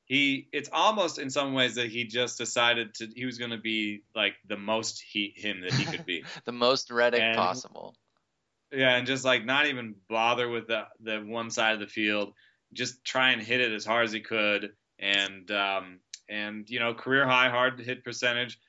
[0.06, 3.58] he it's almost in some ways that he just decided to he was going to
[3.58, 6.24] be like the most he him that he could be.
[6.44, 7.96] The most Reddick and, possible.
[8.72, 12.32] Yeah and just like not even bother with the the one side of the field.
[12.72, 14.70] Just try and hit it as hard as he could.
[15.00, 18.60] And um and you know career high hard hit percentage.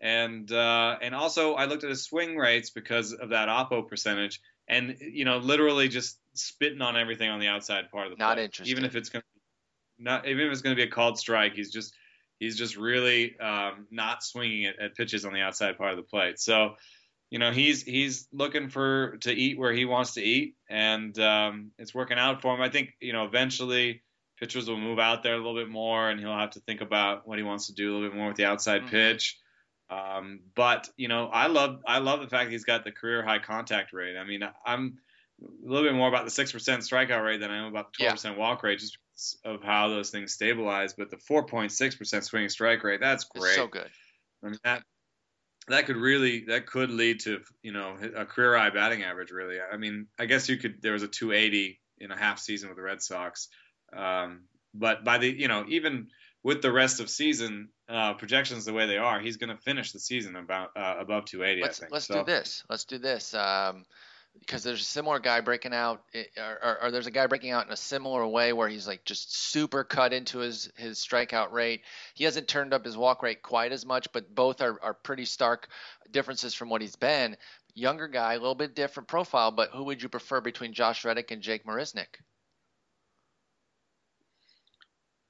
[0.00, 4.40] And uh and also I looked at his swing rates because of that oppo percentage.
[4.68, 8.38] And you know literally just spitting on everything on the outside part of the not
[8.38, 8.70] interested.
[8.70, 9.33] Even if it's going to
[10.04, 11.94] not even if it's going to be a called strike, he's just
[12.38, 16.02] he's just really um, not swinging at, at pitches on the outside part of the
[16.02, 16.38] plate.
[16.38, 16.74] So,
[17.30, 21.72] you know, he's he's looking for to eat where he wants to eat, and um,
[21.78, 22.60] it's working out for him.
[22.60, 24.02] I think you know eventually
[24.38, 27.26] pitchers will move out there a little bit more, and he'll have to think about
[27.26, 28.90] what he wants to do a little bit more with the outside Mhm.
[28.90, 29.38] pitch.
[29.90, 33.38] Um, but you know, I love I love the fact he's got the career high
[33.38, 34.16] contact rate.
[34.16, 34.98] I mean, I'm
[35.42, 37.98] a little bit more about the six percent strikeout rate than I am about the
[37.98, 40.94] twelve percent walk rate, just because of how those things stabilize.
[40.94, 43.56] But the four point six percent swinging strike rate, that's It's great.
[43.56, 43.90] so good.
[44.42, 44.82] I mean that
[45.68, 49.30] that could really that could lead to you know a career high batting average.
[49.30, 50.82] Really, I mean, I guess you could.
[50.82, 53.48] There was a 280 in a half season with the Red Sox,
[53.96, 54.42] um,
[54.74, 56.08] but by the you know even
[56.42, 59.92] with the rest of season uh, projections the way they are, he's going to finish
[59.92, 61.62] the season about uh, above 280.
[61.62, 61.92] Let's I think.
[61.92, 62.62] let's so, do this.
[62.68, 63.32] Let's do this.
[63.32, 63.84] Um,
[64.40, 67.50] because there's a similar guy breaking out, eh, or, or, or there's a guy breaking
[67.50, 71.52] out in a similar way where he's like just super cut into his his strikeout
[71.52, 71.82] rate.
[72.14, 75.24] He hasn't turned up his walk rate quite as much, but both are are pretty
[75.24, 75.68] stark
[76.10, 77.36] differences from what he's been.
[77.74, 81.30] Younger guy, a little bit different profile, but who would you prefer between Josh Reddick
[81.30, 82.20] and Jake Marisnick?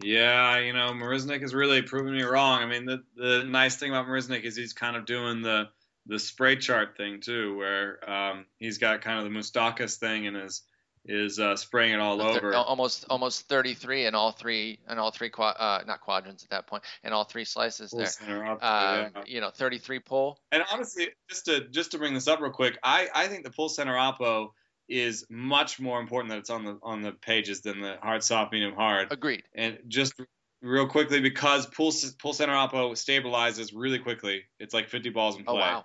[0.02, 2.62] Yeah, you know, Marisnick has really proven me wrong.
[2.62, 5.68] I mean, the the nice thing about Marisnick is he's kind of doing the
[6.06, 10.36] the spray chart thing too, where um, he's got kind of the Moustakas thing and
[10.36, 10.62] is
[11.06, 12.54] is uh, spraying it all over.
[12.54, 16.66] almost almost 33 in all three in all three qua- uh, not quadrants at that
[16.66, 18.44] point in all three slices there.
[18.46, 19.08] up, yeah.
[19.26, 20.40] You know, 33 pull.
[20.50, 23.50] And honestly, just to just to bring this up real quick, I, I think the
[23.50, 24.48] pull center oppo
[24.88, 28.52] is much more important that it's on the on the pages than the hard soft
[28.52, 29.12] medium hard.
[29.12, 29.42] Agreed.
[29.54, 30.14] And just
[30.62, 34.44] real quickly because pull pull center oppo stabilizes really quickly.
[34.58, 35.54] It's like 50 balls in play.
[35.54, 35.84] Oh wow.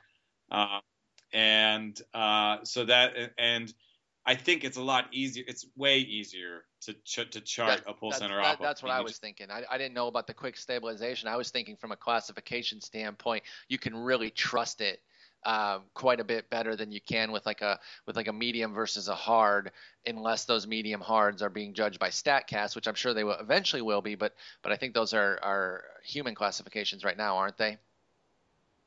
[0.51, 0.79] Uh,
[1.33, 3.73] and uh, so that and
[4.25, 5.43] I think it's a lot easier.
[5.47, 9.01] It's way easier to ch- to chart That- a pull center that- that's what I
[9.01, 9.49] was thinking.
[9.51, 11.27] I, I didn't know about the quick stabilization.
[11.27, 15.01] I was thinking from a classification standpoint, you can really trust it
[15.45, 18.73] um, quite a bit better than you can with like a with like a medium
[18.73, 19.71] versus a hard,
[20.05, 23.81] unless those medium hards are being judged by Statcast, which I'm sure they will eventually
[23.81, 24.15] will be.
[24.15, 27.77] But but I think those are are human classifications right now, aren't they?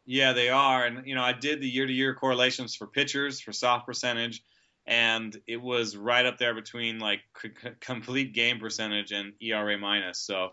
[0.05, 0.85] Yeah, they are.
[0.85, 4.43] And, you know, I did the year to year correlations for pitchers for soft percentage,
[4.87, 10.19] and it was right up there between like c- complete game percentage and ERA minus.
[10.19, 10.51] So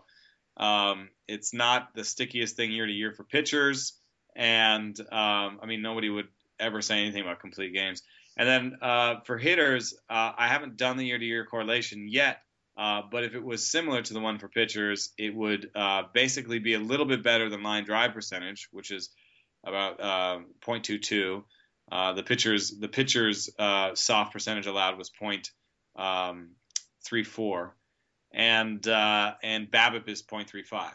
[0.56, 3.98] um, it's not the stickiest thing year to year for pitchers.
[4.36, 6.28] And, um, I mean, nobody would
[6.60, 8.02] ever say anything about complete games.
[8.36, 12.42] And then uh, for hitters, uh, I haven't done the year to year correlation yet.
[12.76, 16.60] Uh, but if it was similar to the one for pitchers, it would uh, basically
[16.60, 19.10] be a little bit better than line drive percentage, which is
[19.64, 21.42] about uh, 0.22.
[21.90, 25.10] Uh, the pitcher's the pitcher's uh, soft percentage allowed was
[25.96, 26.50] um,
[27.10, 27.70] 0.34,
[28.32, 30.90] and uh, and BABIP is 0.35.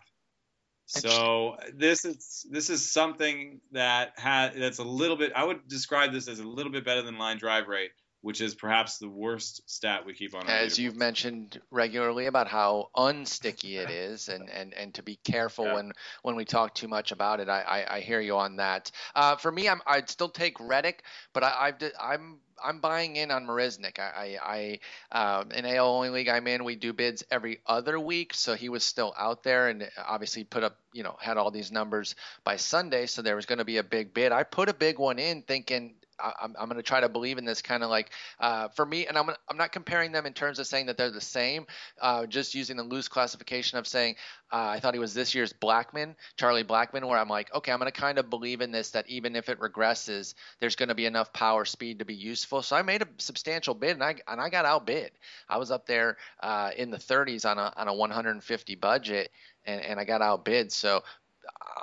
[0.87, 5.33] So this is this is something that ha- that's a little bit.
[5.35, 7.91] I would describe this as a little bit better than line drive rate,
[8.25, 10.47] which is perhaps the worst stat we keep on.
[10.47, 15.65] As you've mentioned regularly about how unsticky it is, and, and, and to be careful
[15.65, 15.73] Yeah.
[15.75, 15.91] when,
[16.23, 17.49] when we talk too much about it.
[17.49, 18.89] I, I, I hear you on that.
[19.13, 23.29] Uh, for me, I'm, I'd still take Reddick, but I, I've I'm I'm buying in
[23.29, 23.99] on Marisnick.
[23.99, 24.79] I, I,
[25.11, 28.55] I uh, in AL only league I'm in, we do bids every other week, so
[28.55, 32.15] he was still out there, and obviously put up, you know, had all these numbers
[32.43, 34.31] by Sunday, so there was going to be a big bid.
[34.31, 37.37] I put a big one in, thinking I- I'm, I'm going to try to believe
[37.37, 40.33] in this kind of like uh, for me, and I'm I'm not comparing them in
[40.33, 41.65] terms of saying that they're the same.
[42.01, 44.15] Uh, just using the loose classification of saying
[44.51, 47.79] uh, I thought he was this year's Blackmon, Charlie Blackmon, where I'm like, okay, I'm
[47.79, 50.95] going to kind of believe in this that even if it regresses, there's going to
[50.95, 52.61] be enough power speed to be useful.
[52.61, 55.11] So I made a substantial bid, and I and I got outbid.
[55.49, 59.31] I was up there uh, in the 30s on a on a 150 budget,
[59.65, 60.71] and and I got outbid.
[60.71, 61.03] So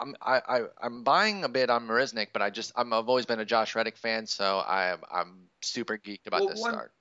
[0.01, 3.27] I'm I, I I'm buying a bit on Marisnick, but I just I'm, I've always
[3.27, 6.93] been a Josh Reddick fan, so I'm I'm super geeked about Well, this one- start.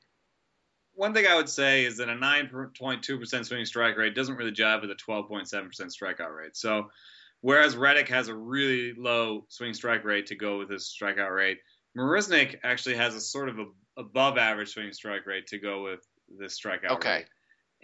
[0.93, 4.82] One thing I would say is that a 9.2% swinging strike rate doesn't really jive
[4.82, 6.58] with a 12.7% strikeout rate.
[6.58, 6.91] So,
[7.39, 11.60] whereas Reddick has a really low swing strike rate to go with his strikeout rate,
[11.97, 13.65] Marisnick actually has a sort of a
[13.97, 16.06] above average swing strike rate to go with
[16.38, 17.26] this strikeout Okay.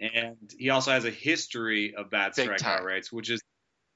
[0.00, 0.12] rate.
[0.14, 2.84] And he also has a history of bad Big strikeout time.
[2.84, 3.40] rates, which is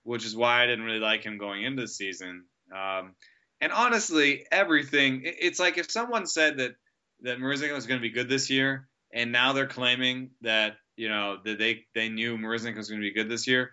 [0.05, 2.45] which is why I didn't really like him going into the season.
[2.75, 3.15] Um,
[3.61, 6.73] and honestly, everything it- it's like if someone said that
[7.21, 11.09] that Marisnick was going to be good this year, and now they're claiming that you
[11.09, 13.73] know that they they knew Marisnick was going to be good this year.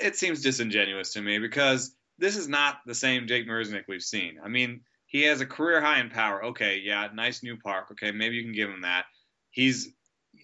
[0.00, 4.38] It seems disingenuous to me because this is not the same Jake Marisnick we've seen.
[4.44, 6.44] I mean, he has a career high in power.
[6.46, 7.88] Okay, yeah, nice new park.
[7.92, 9.04] Okay, maybe you can give him that.
[9.50, 9.88] he's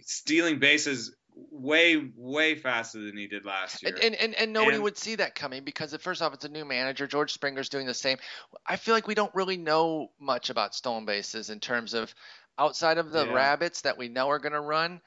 [0.02, 1.14] stealing bases
[1.50, 3.92] way way faster than he did last year.
[3.94, 6.48] And and, and, and nobody and, would see that coming because first off, it's a
[6.48, 7.06] new manager.
[7.06, 8.18] George Springer's doing the same.
[8.66, 12.14] I feel like we don't really know much about stolen bases in terms of
[12.58, 13.32] outside of the yeah.
[13.32, 15.00] rabbits that we know are going to run.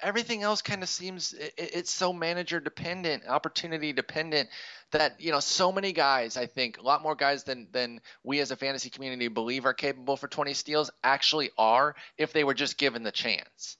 [0.00, 4.48] Everything else kind of seems it, it's so manager dependent, opportunity dependent
[4.90, 6.36] that you know so many guys.
[6.36, 9.74] I think a lot more guys than than we as a fantasy community believe are
[9.74, 13.76] capable for 20 steals actually are if they were just given the chance.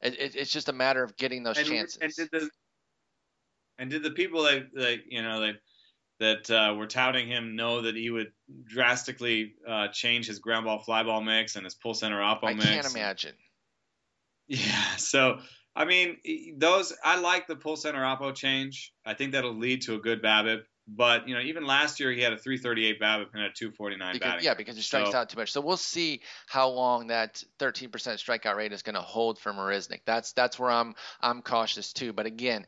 [0.00, 1.98] It, it, it's just a matter of getting those and, chances.
[2.00, 2.50] And did the
[3.78, 5.54] and did the people that that you know that
[6.20, 8.32] that uh, were touting him know that he would
[8.64, 12.66] drastically uh, change his ground ball fly ball mix and his pull center oppo mix?
[12.66, 13.34] I can't imagine.
[14.48, 15.40] Yeah, so
[15.76, 16.16] I mean,
[16.56, 18.92] those I like the pull center oppo change.
[19.04, 20.62] I think that'll lead to a good BABIP.
[20.90, 24.26] But you know, even last year he had a 338 BABIP and a 249 because,
[24.26, 24.44] batting.
[24.44, 25.52] Yeah, because he strikes so, out too much.
[25.52, 30.00] So we'll see how long that 13% strikeout rate is going to hold for Marisnick.
[30.06, 32.14] That's that's where I'm I'm cautious too.
[32.14, 32.66] But again,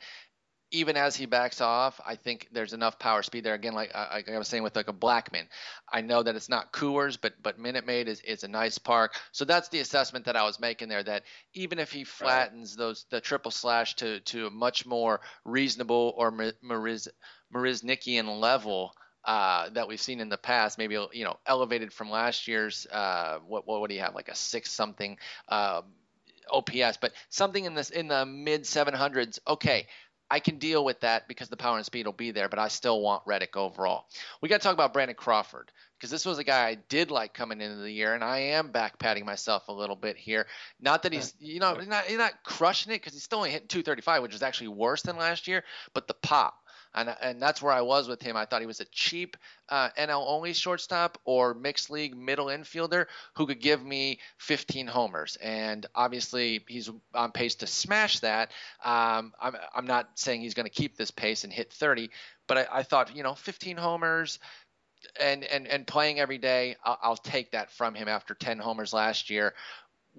[0.72, 3.54] even as he backs off, I think there's enough power speed there.
[3.54, 5.46] Again, like, like I was saying with like a Blackmon,
[5.92, 9.14] I know that it's not Coors, but but Minute Maid is, is a nice park.
[9.33, 11.02] So that's the assessment that I was making there.
[11.02, 16.14] That even if he flattens those the triple slash to to a much more reasonable
[16.16, 17.09] or Mariz,
[17.52, 22.46] Marisnickian level uh, that we've seen in the past, maybe you know elevated from last
[22.46, 25.83] year's uh, what what would he have like a six something uh,
[26.50, 29.38] OPS, but something in this in the mid 700s.
[29.46, 29.87] Okay,
[30.31, 32.69] I can deal with that because the power and speed will be there, but I
[32.69, 34.07] still want Reddick overall.
[34.40, 37.35] We got to talk about Brandon Crawford because this was a guy I did like
[37.35, 40.47] coming into the year, and I am back patting myself a little bit here.
[40.81, 43.51] Not that he's, you know, he's not, he's not crushing it because he's still only
[43.51, 45.64] hitting 235, which is actually worse than last year,
[45.95, 46.55] but the pop
[46.94, 48.37] and and that's where I was with him.
[48.37, 49.37] I thought he was a cheap
[49.68, 55.37] uh, NL only shortstop or mixed league middle infielder who could give me 15 homers,
[55.37, 58.50] and obviously he's on pace to smash that.
[58.85, 62.11] Um, I'm I'm not saying he's going to keep this pace and hit 30,
[62.46, 64.38] but I, I thought you know 15 homers
[65.18, 68.92] and and and playing every day, I'll, I'll, take that from him after 10 homers
[68.92, 69.55] last year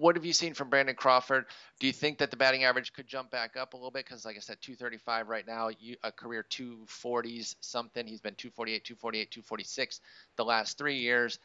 [0.02, 1.44] what have you seen from Brandon Crawford?
[1.78, 4.04] Do you think that the batting average could jump back up a little bit?
[4.04, 8.04] Because, like I said, 235 right now, you, a career 240s something.
[8.04, 10.00] He's been 248, 248, 246
[10.36, 11.38] the last three years.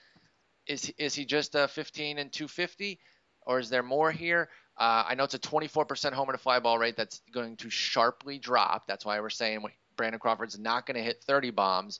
[0.65, 2.99] Is is he just a 15 and 250,
[3.45, 4.49] or is there more here?
[4.75, 8.39] Uh, I know it's a 24% homer to fly ball rate that's going to sharply
[8.39, 8.87] drop.
[8.87, 9.63] That's why we're saying
[9.95, 11.99] Brandon Crawford's not going to hit 30 bombs.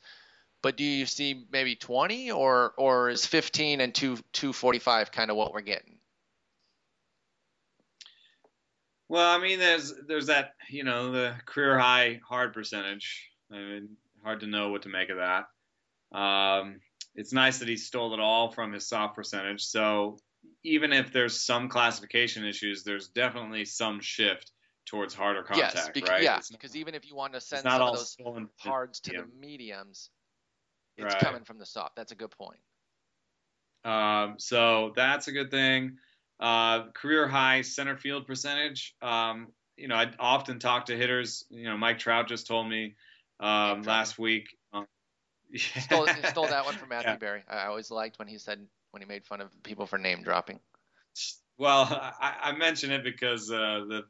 [0.64, 5.38] But do you see maybe 20, or or is 15 and 2 245 kind of
[5.38, 5.98] what we're getting?
[9.10, 13.30] Well, I mean, there's there's that you know the career high hard percentage.
[13.52, 13.90] I mean,
[14.24, 15.46] hard to know what to make of that.
[16.18, 16.82] Um,
[17.16, 19.64] it's nice that he stole it all from his soft percentage.
[19.64, 20.18] So
[20.64, 24.52] even if there's some classification issues, there's definitely some shift
[24.86, 26.24] towards harder contact, yes, because, right?
[26.24, 28.18] Yeah, because even if you want to send some of those
[28.58, 30.10] hards to the mediums,
[30.98, 31.24] it's right.
[31.24, 31.96] coming from the soft.
[31.96, 32.60] That's a good point.
[33.84, 35.98] Um, so that's a good thing.
[36.40, 38.96] Uh, career high center field percentage.
[39.02, 41.46] Um, you know, I often talk to hitters.
[41.50, 42.96] You know, Mike Trout just told me
[43.40, 44.56] um, last week.
[44.74, 44.86] Um,
[45.52, 45.82] yeah.
[45.82, 47.18] stole, stole, that one from Matthew yeah.
[47.18, 47.44] Berry.
[47.50, 48.60] I always liked when he said
[48.92, 50.60] when he made fun of people for name dropping.
[51.58, 51.84] Well,
[52.22, 54.04] I, I mention it because uh, the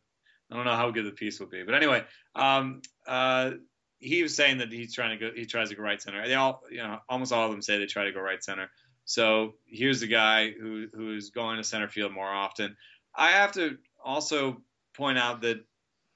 [0.52, 2.04] I don't know how good the piece will be, but anyway,
[2.36, 3.52] um, uh,
[4.00, 5.36] he was saying that he's trying to go.
[5.36, 6.26] He tries to go right center.
[6.28, 8.70] They all, you know, almost all of them say they try to go right center.
[9.08, 12.76] So here's the guy who who's going to center field more often.
[13.16, 14.62] I have to also
[14.96, 15.64] point out that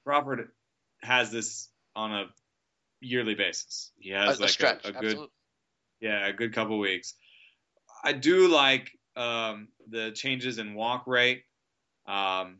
[0.04, 0.50] Crawford
[1.00, 2.26] has this on a
[3.00, 3.92] yearly basis.
[3.98, 5.18] He has a, like a, a, good,
[6.02, 7.14] yeah, a good couple weeks.
[8.04, 11.44] I do like um, the changes in walk rate,
[12.06, 12.58] um,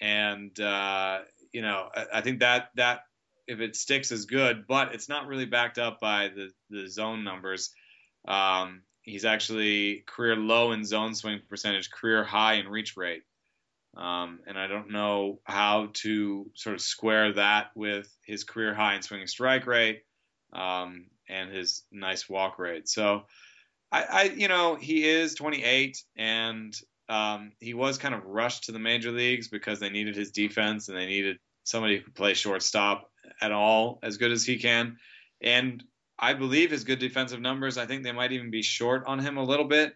[0.00, 1.18] and uh,
[1.52, 3.00] you know, I, I, think that that
[3.46, 7.22] if it sticks is good, but it's not really backed up by the the zone
[7.22, 7.70] numbers.
[8.26, 13.22] Um, he's actually career low in zone swing percentage, career high in reach rate.
[13.96, 18.96] Um, and I don't know how to sort of square that with his career high
[18.96, 20.02] in swinging strike rate
[20.52, 22.88] um, and his nice walk rate.
[22.88, 23.26] So,
[23.92, 26.74] I, I, you know, he is 28 and
[27.08, 30.88] um, he was kind of rushed to the major leagues because they needed his defense
[30.88, 33.08] and they needed somebody who could play shortstop
[33.40, 34.96] at all as good as he can.
[35.40, 35.84] And
[36.18, 37.76] I believe his good defensive numbers.
[37.78, 39.94] I think they might even be short on him a little bit.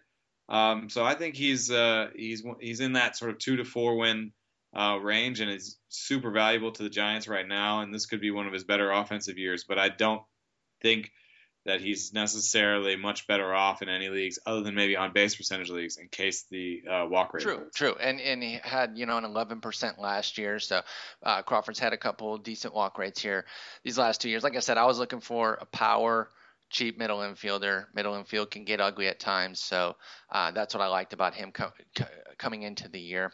[0.49, 3.97] Um, so I think he's uh, he's he's in that sort of two to four
[3.97, 4.31] win
[4.75, 7.81] uh, range, and is super valuable to the Giants right now.
[7.81, 9.65] And this could be one of his better offensive years.
[9.67, 10.21] But I don't
[10.81, 11.11] think
[11.69, 15.69] that he's necessarily much better off in any leagues other than maybe on base percentage
[15.69, 17.43] leagues in case the uh, walk rate.
[17.43, 20.81] True, true, and and he had you know an 11% last year, so
[21.23, 23.45] uh, Crawford's had a couple decent walk rates here
[23.83, 24.43] these last two years.
[24.43, 26.29] Like I said, I was looking for a power
[26.69, 27.85] cheap middle infielder.
[27.93, 29.95] Middle infield can get ugly at times, so
[30.31, 32.05] uh, that's what I liked about him co- co-
[32.37, 33.31] coming into the year.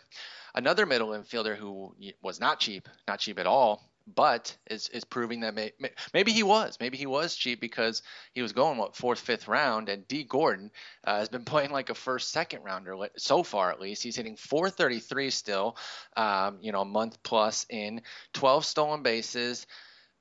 [0.53, 5.41] Another middle infielder who was not cheap, not cheap at all, but is is proving
[5.41, 8.03] that may, may, maybe he was maybe he was cheap because
[8.33, 10.71] he was going what fourth fifth round and Dee Gordon
[11.03, 14.35] uh, has been playing like a first second rounder so far at least he's hitting
[14.35, 15.77] 433 still
[16.15, 18.01] um, you know a month plus in
[18.33, 19.65] 12 stolen bases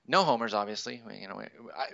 [0.07, 1.03] no homers, obviously.
[1.19, 1.43] You know,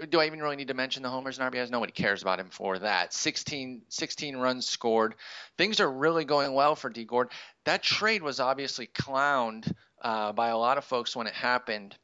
[0.09, 1.70] do I even really need to mention the homers and RBIs?
[1.70, 3.14] Nobody cares about him for that.
[3.14, 5.14] 16, 16 runs scored.
[5.57, 7.32] Things are really going well for Dee Gordon.
[7.66, 11.97] That trade was obviously clowned uh, by a lot of folks when it happened.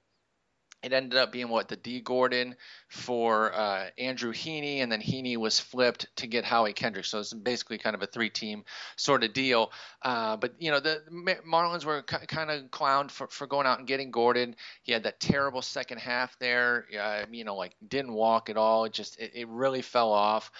[0.82, 2.54] It ended up being what the Dee Gordon
[2.88, 7.06] for uh, Andrew Heaney, and then Heaney was flipped to get Howie Kendrick.
[7.06, 8.62] So it's basically kind of a three-team
[8.94, 9.72] sort of deal.
[10.02, 13.78] Uh, but you know, the Marlins were k- kind of clowned for, for going out
[13.78, 14.54] and getting Gordon.
[14.82, 16.84] He had that terrible second half there.
[16.96, 18.84] Uh, you know, like didn't walk at all.
[18.84, 20.52] It just it, it really fell off.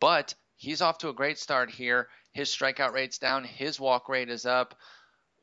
[0.00, 2.08] But he's off to a great start here.
[2.32, 3.44] His strikeout rate's down.
[3.44, 4.74] His walk rate is up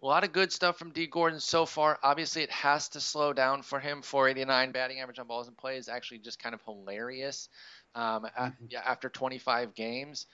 [0.02, 2.00] a lot of good stuff from Dee Gordon so far.
[2.02, 4.02] Obviously, it has to slow down for him.
[4.02, 7.50] 489 batting average on balls in play is actually just kind of hilarious
[7.94, 8.66] um, mm-hmm.
[8.84, 10.26] after 25 games.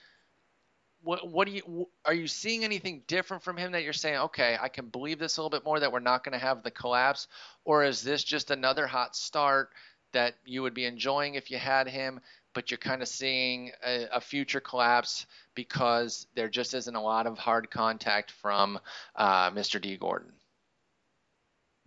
[1.03, 4.57] What, what do you are you seeing anything different from him that you're saying okay
[4.59, 6.71] I can believe this a little bit more that we're not going to have the
[6.71, 7.27] collapse
[7.65, 9.69] or is this just another hot start
[10.13, 12.19] that you would be enjoying if you had him
[12.57, 17.27] but you're kind of seeing a, a, future collapse because there just isn't a lot
[17.27, 18.79] of hard contact from
[19.15, 19.79] uh, Mr.
[19.79, 20.31] Dee Gordon.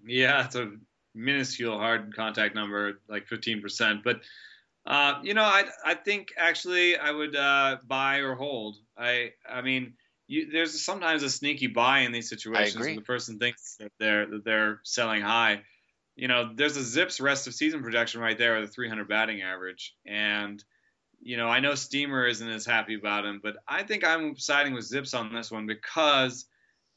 [0.07, 0.71] Yeah, it's a
[1.13, 4.05] minuscule hard contact number, like 15%.
[4.05, 4.21] But
[4.87, 8.77] uh, you know, I I think actually I would uh, buy or hold.
[8.97, 9.95] I I mean,
[10.29, 12.87] you, there's sometimes a sneaky buy in these situations.
[12.87, 15.63] When the person thinks that they're that they're selling high
[16.21, 19.41] you know, there's a Zips rest of season projection right there with a 300 batting
[19.41, 19.95] average.
[20.07, 20.63] And,
[21.19, 24.75] you know, I know Steamer isn't as happy about him, but I think I'm siding
[24.75, 26.45] with Zips on this one because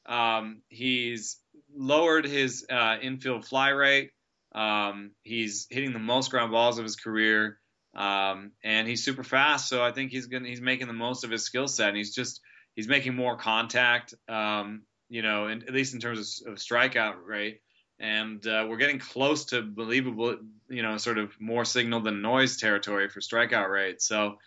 [0.05, 1.39] um, he's
[1.74, 4.11] lowered his uh, infield fly rate.
[4.53, 7.59] Um, he's hitting the most ground balls of his career.
[7.95, 11.30] Um, and he's super fast, so I think he's gonna he's making the most of
[11.30, 12.41] his skill set, and he's just
[12.76, 17.24] he's making more contact, um, you know, in, at least in terms of, of strikeout
[17.24, 17.59] rate
[18.00, 20.38] and uh, we're getting close to believable,
[20.70, 24.02] you know, sort of more signal than noise territory for strikeout rate.
[24.02, 24.38] So,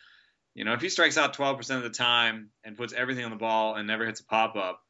[0.54, 3.36] you know, if he strikes out 12% of the time and puts everything on the
[3.36, 4.82] ball and never hits a pop up,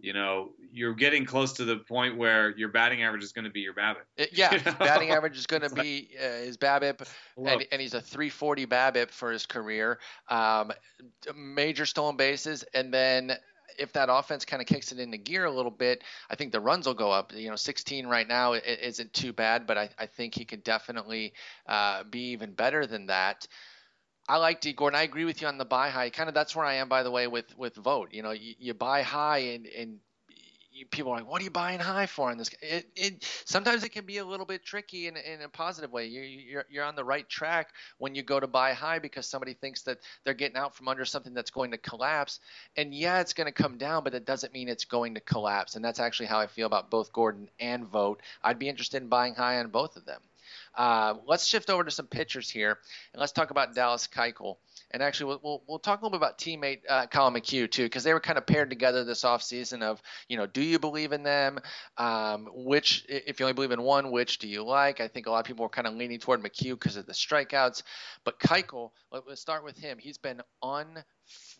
[0.00, 3.50] you know, you're getting close to the point where your batting average is going to
[3.50, 3.96] be your BABIP.
[4.18, 4.72] Uh, yeah, you know?
[4.78, 7.06] batting average is going to be uh, his BABIP,
[7.36, 9.98] and, and, he's a 340 BABIP for his career.
[10.28, 10.70] Um,
[11.34, 13.32] major stolen bases, and then
[13.78, 16.60] if that offense kind of kicks it into gear a little bit, I think the
[16.60, 17.32] runs will go up.
[17.34, 21.32] You know, 16 right now isn't too bad, but I, I think he could definitely
[21.66, 23.46] uh, be even better than that.
[24.28, 24.98] I like Dee Gordon.
[24.98, 26.10] I agree with you on the buy high.
[26.10, 28.12] Kind of that's where I am, by the way, with with Vogt.
[28.12, 29.98] You know, you, you buy high and and
[30.86, 33.90] people are like, "What are you buying high for?" In this, it, it sometimes it
[33.90, 36.06] can be a little bit tricky in, in a positive way.
[36.06, 39.54] You're, you're you're on the right track when you go to buy high because somebody
[39.54, 42.40] thinks that they're getting out from under something that's going to collapse.
[42.76, 45.76] And yeah, it's going to come down, but it doesn't mean it's going to collapse.
[45.76, 48.22] And that's actually how I feel about both Gordon and Vogt.
[48.42, 50.20] I'd be interested in buying high on both of them.
[50.74, 52.78] Uh, let's shift over to some pitchers here,
[53.12, 54.56] and let's talk about Dallas Keuchel.
[54.90, 57.84] And actually, we'll, we'll, we'll talk a little bit about teammate uh, Collin McHugh too,
[57.84, 61.12] because they were kind of paired together this offseason of, you know, do you believe
[61.12, 61.58] in them?
[61.96, 65.00] Um, which, if you only believe in one, which do you like?
[65.00, 67.12] I think a lot of people were kind of leaning toward McHugh because of the
[67.12, 67.82] strikeouts.
[68.24, 69.98] But Keuchel, let, us start with him.
[69.98, 71.04] He's been un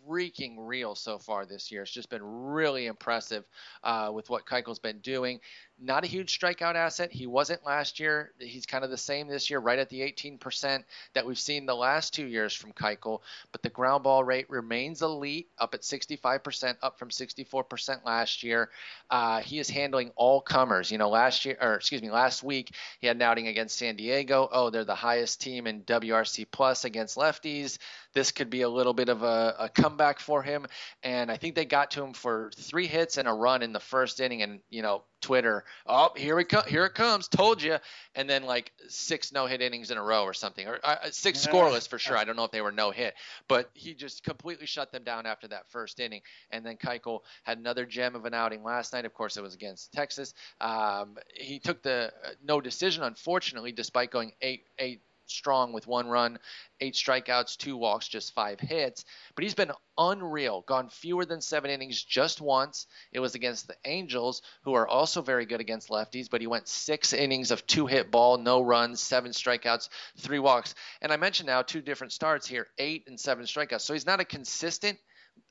[0.09, 1.83] freaking real so far this year.
[1.83, 3.45] It's just been really impressive
[3.83, 5.41] uh, with what Keuchel's been doing.
[5.81, 7.13] Not a huge strikeout asset.
[7.13, 8.33] He wasn't last year.
[8.41, 10.83] He's kind of the same this year, right at the 18%
[11.15, 13.21] that we've seen the last two years from Keuchel.
[13.53, 18.71] But the ground ball rate remains elite, up at 65%, up from 64% last year.
[19.09, 20.91] Uh, he is handling all comers.
[20.91, 23.95] You know, last year, or excuse me, last week he had an outing against San
[23.95, 24.49] Diego.
[24.51, 27.79] Oh, they're the highest team in WRC plus against lefties
[28.19, 30.67] this could be a little bit of a, a, comeback for him.
[31.05, 33.79] And I think they got to him for three hits and a run in the
[33.79, 34.43] first inning.
[34.43, 37.77] And you know, Twitter, oh here we come, here it comes, told you.
[38.17, 41.47] And then like six no hit innings in a row or something, or uh, six
[41.47, 42.17] scoreless for sure.
[42.17, 43.15] I don't know if they were no hit,
[43.47, 46.23] but he just completely shut them down after that first inning.
[46.51, 49.05] And then Keuchel had another gem of an outing last night.
[49.05, 50.35] Of course, it was against Texas.
[50.61, 56.09] Um, he took the uh, no decision, unfortunately, despite going eight eight strong with one
[56.09, 56.39] run,
[56.81, 59.05] eight strikeouts, two walks, just five hits.
[59.35, 62.87] But he's been unreal, gone fewer than seven innings just once.
[63.13, 66.69] It was against the Angels, who are also very good against lefties, but he went
[66.69, 70.75] six innings of two hit ball, no runs, seven strikeouts, three walks.
[71.03, 73.83] And I mentioned now two different starts here, eight and seven strikeouts.
[73.83, 74.99] So he's not a consistent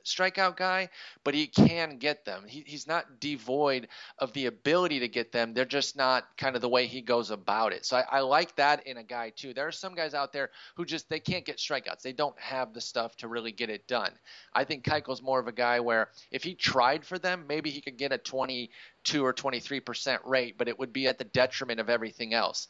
[0.06, 0.90] strikeout guy,
[1.24, 2.46] but he can get them.
[2.48, 5.54] He, he's not devoid of the ability to get them.
[5.54, 7.86] They're just not kind of the way he goes about it.
[7.86, 9.54] So I, I like that in a guy too.
[9.54, 12.02] There are some guys out there who just they can't get strikeouts.
[12.02, 14.12] They don't have the stuff to really get it done.
[14.54, 17.82] I think Keuchel's more of a guy where if he tried for them, maybe he
[17.82, 21.80] could get a 22 or 23 percent rate, but it would be at the detriment
[21.80, 22.68] of everything else.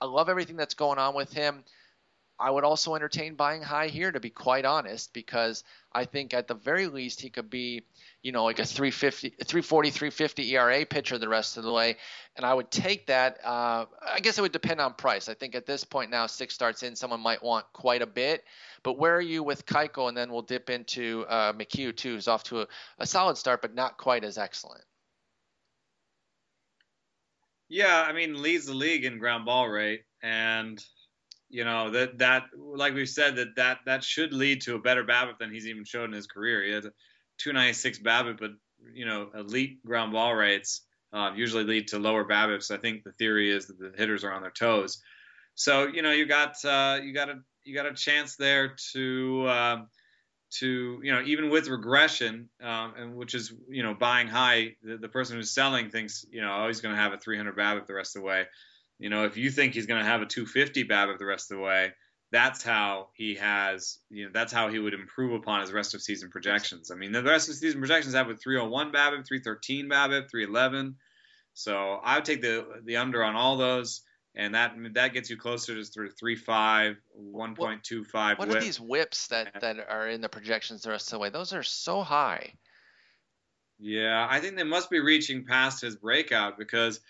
[0.00, 1.64] I love everything that's going on with him.
[2.38, 5.62] I would also entertain buying high here, to be quite honest, because
[5.92, 7.84] I think at the very least he could be,
[8.22, 11.96] you know, like a 350, 340, 350 ERA pitcher the rest of the way,
[12.36, 13.38] and I would take that.
[13.44, 15.28] Uh, I guess it would depend on price.
[15.28, 18.44] I think at this point now, six starts in, someone might want quite a bit.
[18.82, 20.08] But where are you with Keuchel?
[20.08, 22.66] And then we'll dip into uh, McHugh too, who's off to a,
[22.98, 24.84] a solid start, but not quite as excellent.
[27.68, 30.84] Yeah, I mean, leads the league in ground ball rate, and
[31.54, 35.04] you know that that like we've said that that that should lead to a better
[35.04, 36.64] BABIP than he's even showed in his career.
[36.64, 36.90] He has a
[37.38, 38.50] 296 BABIP, but
[38.92, 40.82] you know elite ground ball rates
[41.12, 42.72] uh, usually lead to lower BABIPs.
[42.72, 45.00] I think the theory is that the hitters are on their toes.
[45.54, 49.46] So you know you got uh, you got a you got a chance there to
[49.46, 49.82] uh,
[50.58, 54.96] to you know even with regression um, and which is you know buying high the,
[54.96, 57.86] the person who's selling thinks you know oh he's going to have a 300 BABIP
[57.86, 58.46] the rest of the way
[58.98, 61.58] you know, if you think he's going to have a 250 BABIP the rest of
[61.58, 61.92] the way,
[62.32, 66.02] that's how he has, you know, that's how he would improve upon his rest of
[66.02, 66.90] season projections.
[66.90, 70.96] I mean, the rest of season projections have with 301 BABIP, 313 BABIP, 311.
[71.54, 74.02] So I would take the the under on all those,
[74.34, 78.12] and that that gets you closer to sort of 3.5, 1.25.
[78.12, 81.18] What, what are these whips that that are in the projections the rest of the
[81.20, 81.30] way?
[81.30, 82.54] Those are so high.
[83.78, 87.00] Yeah, I think they must be reaching past his breakout because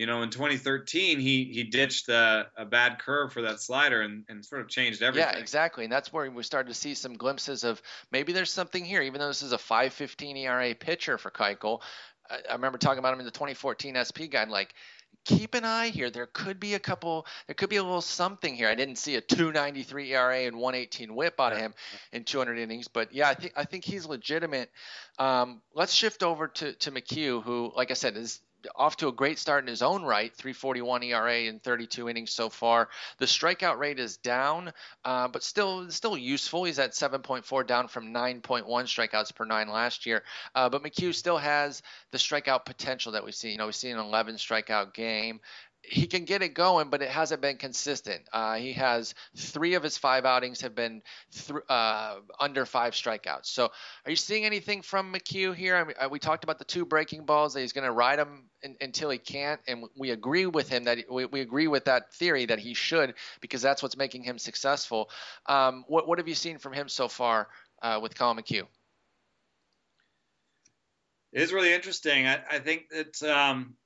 [0.00, 4.24] you know, in 2013, he he ditched a, a bad curve for that slider and,
[4.30, 5.28] and sort of changed everything.
[5.30, 8.82] Yeah, exactly, and that's where we started to see some glimpses of maybe there's something
[8.82, 9.02] here.
[9.02, 11.82] Even though this is a 5.15 ERA pitcher for Keuchel,
[12.30, 14.72] I, I remember talking about him in the 2014 SP guide, like
[15.26, 16.08] keep an eye here.
[16.08, 17.26] There could be a couple.
[17.46, 18.70] There could be a little something here.
[18.70, 21.74] I didn't see a 293 ERA and 118 WHIP out of him
[22.10, 24.70] in 200 innings, but yeah, I think I think he's legitimate.
[25.18, 28.40] Um, let's shift over to to McHugh, who, like I said, is
[28.74, 32.48] off to a great start in his own right 341 ERA in 32 innings so
[32.48, 32.88] far.
[33.18, 34.72] The strikeout rate is down,
[35.04, 36.64] uh, but still still useful.
[36.64, 40.22] He's at 7.4, down from 9.1 strikeouts per nine last year.
[40.54, 43.50] Uh, but McHugh still has the strikeout potential that we see.
[43.50, 45.40] You know, we see an 11 strikeout game
[45.82, 48.22] he can get it going, but it hasn't been consistent.
[48.32, 51.02] Uh, he has three of his five outings have been
[51.32, 53.46] th- uh, under five strikeouts.
[53.46, 53.70] So,
[54.04, 55.76] are you seeing anything from McHugh here?
[55.76, 58.18] I mean, uh, we talked about the two breaking balls that he's going to ride
[58.18, 61.86] them in, until he can't, and we agree with him that we, we, agree with
[61.86, 65.10] that theory that he should because that's what's making him successful.
[65.46, 67.48] Um, what, what have you seen from him so far
[67.82, 68.66] uh, with Collin McHugh?
[71.32, 72.26] It is really interesting.
[72.26, 73.22] I, I think that.
[73.22, 73.76] Um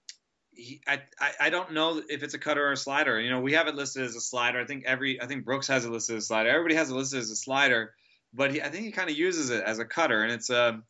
[0.56, 1.02] he, I,
[1.40, 3.20] I don't know if it's a cutter or a slider.
[3.20, 4.60] You know, we have it listed as a slider.
[4.60, 6.50] I think every I think Brooks has it listed as a slider.
[6.50, 7.94] Everybody has it listed as a slider,
[8.32, 10.68] but he, I think he kind of uses it as a cutter, and it's a
[10.68, 10.84] um,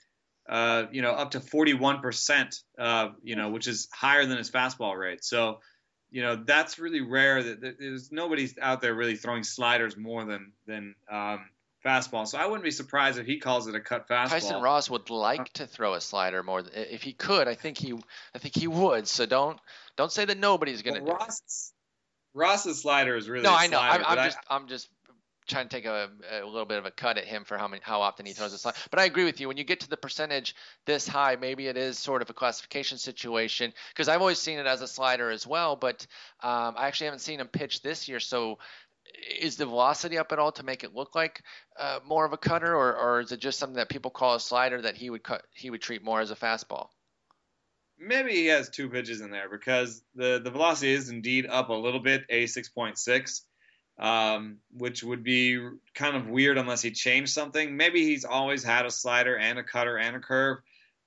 [0.48, 4.50] uh, you know up to 41 percent, uh, you know, which is higher than his
[4.50, 5.24] fastball rate.
[5.24, 5.60] So,
[6.10, 7.42] you know, that's really rare.
[7.42, 11.46] That there's nobody out there really throwing sliders more than than um,
[11.84, 12.26] fastball.
[12.26, 14.30] So I wouldn't be surprised if he calls it a cut fastball.
[14.30, 16.62] Tyson Ross would like to throw a slider more.
[16.74, 17.94] If he could, I think he,
[18.34, 19.06] I think he would.
[19.06, 19.58] So don't
[19.96, 21.72] don't say that nobody's going to well, do Ross,
[22.34, 23.54] Ross's slider is really no.
[23.54, 23.78] I know.
[23.78, 24.88] Slider, I'm, I'm just I, I'm just
[25.46, 27.82] trying to take a, a, little bit of a cut at him for how many
[27.84, 28.74] how often he throws a slide.
[28.90, 29.48] But I agree with you.
[29.48, 30.54] When you get to the percentage
[30.86, 34.66] this high, maybe it is sort of a classification situation because I've always seen it
[34.66, 35.76] as a slider as well.
[35.76, 36.06] But
[36.42, 38.58] um, I actually haven't seen him pitch this year, so
[39.40, 41.42] is the velocity up at all to make it look like
[41.78, 44.40] uh, more of a cutter, or, or is it just something that people call a
[44.40, 46.88] slider that he would cut, he would treat more as a fastball?
[47.98, 51.74] Maybe he has two pitches in there because the the velocity is indeed up a
[51.74, 53.42] little bit, a six point six,
[53.98, 55.60] um, which would be
[55.94, 57.76] kind of weird unless he changed something.
[57.76, 60.58] Maybe he's always had a slider and a cutter and a curve,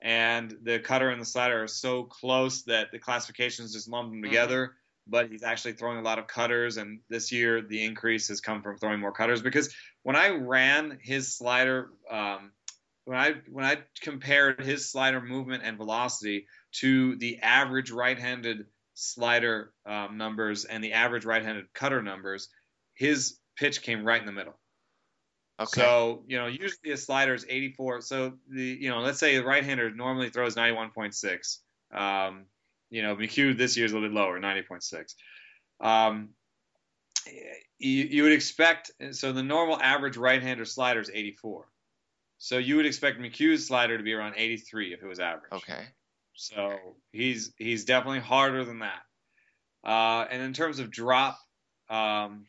[0.01, 4.18] and the cutter and the slider are so close that the classifications just lump them
[4.18, 4.30] mm-hmm.
[4.30, 4.68] together.
[4.68, 4.78] Mm-hmm
[5.10, 6.78] but he's actually throwing a lot of cutters.
[6.78, 10.99] And this year, the increase has come from throwing more cutters because when I ran
[11.01, 12.51] his slider, um,
[13.05, 16.47] when I when I compared his slider movement and velocity
[16.80, 22.49] to the average right-handed slider um, numbers and the average right-handed cutter numbers,
[22.95, 24.58] his pitch came right in the middle.
[25.60, 25.82] Okay.
[25.82, 28.01] So, you know, usually a slider is 84.
[28.01, 31.58] So, the you know, let's say the right hander normally throws 91.6.
[31.91, 32.45] Um,
[32.89, 35.15] you know, McHugh this year is a little bit lower, 90.6.
[35.79, 36.29] Um,
[37.79, 41.67] you, you would expect, so the normal average right hander slider is 84.
[42.38, 45.51] So you would expect McHugh's slider to be around 83 if it was average.
[45.51, 45.85] Okay.
[46.35, 46.77] So
[47.11, 49.01] he's he's definitely harder than that.
[49.83, 51.39] Uh, and in terms of drop,
[51.89, 52.45] um,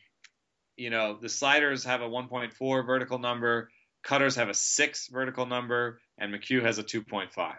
[0.75, 3.71] you know, the sliders have a 1.4 vertical number,
[4.03, 7.55] cutters have a six vertical number, and McHugh has a 2.5.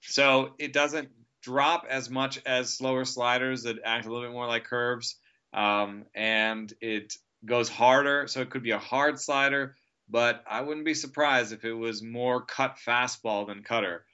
[0.00, 1.10] So it doesn't
[1.42, 5.16] drop as much as slower sliders that act a little bit more like curves,
[5.52, 7.14] um, and it
[7.44, 8.26] goes harder.
[8.28, 9.76] So it could be a hard slider,
[10.08, 14.04] but I wouldn't be surprised if it was more cut fastball than cutter.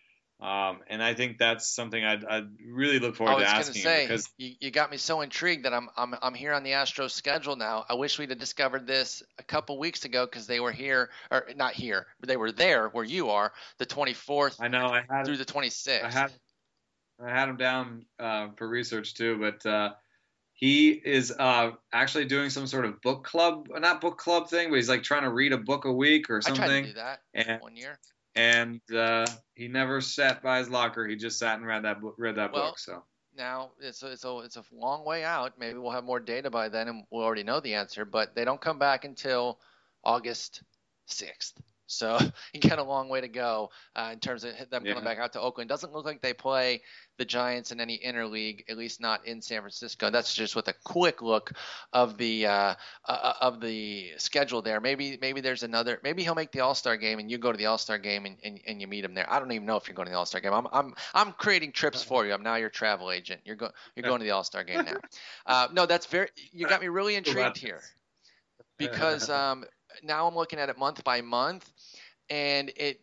[0.41, 3.83] Um, and I think that's something I'd, I'd really look forward I was to asking
[3.83, 6.70] say, because you, you got me so intrigued that I'm I'm I'm here on the
[6.70, 7.85] Astros schedule now.
[7.89, 11.49] I wish we'd have discovered this a couple weeks ago because they were here or
[11.57, 15.26] not here, but they were there where you are, the 24th I know I had
[15.26, 16.05] through the 26th.
[16.05, 16.31] I had
[17.24, 19.94] I had him down uh, for research too, but uh,
[20.52, 24.76] he is uh, actually doing some sort of book club, not book club thing, but
[24.76, 26.62] he's like trying to read a book a week or something.
[26.62, 27.98] I tried to do that And one year.
[28.34, 31.06] and uh, he never sat by his locker.
[31.06, 32.14] He just sat and read that book.
[32.18, 32.78] Read that Well, book.
[32.78, 33.02] So
[33.36, 35.58] Now it's a, it's a it's a long way out.
[35.58, 38.04] Maybe we'll have more data by then, and we'll already know the answer.
[38.04, 39.60] But they don't come back until
[40.04, 40.62] August
[41.08, 41.54] 6th.
[41.89, 42.18] So
[42.55, 45.32] you got a long way to go uh, in terms of them coming back out
[45.32, 45.68] to Oakland.
[45.68, 46.82] Doesn't look like they play
[47.16, 50.11] the Giants in any interleague, at least not in San Francisco.
[50.11, 51.53] That's just with a quick look
[51.93, 52.74] of the uh,
[53.07, 54.80] uh, of the schedule there.
[54.80, 55.99] Maybe maybe there's another.
[56.05, 58.26] Maybe he'll make the All Star game, and you go to the All Star game,
[58.26, 59.30] and, and, and you meet him there.
[59.30, 60.53] I don't even know if you're going to the All Star game.
[60.53, 62.32] I'm I'm I'm creating trips for you.
[62.32, 63.41] I'm now your travel agent.
[63.45, 64.97] You're going you're going to the All Star game now.
[65.47, 66.28] Uh, no, that's very.
[66.53, 67.80] You got me really intrigued here
[68.76, 69.64] because um,
[70.03, 71.70] now I'm looking at it month by month,
[72.30, 73.01] and it.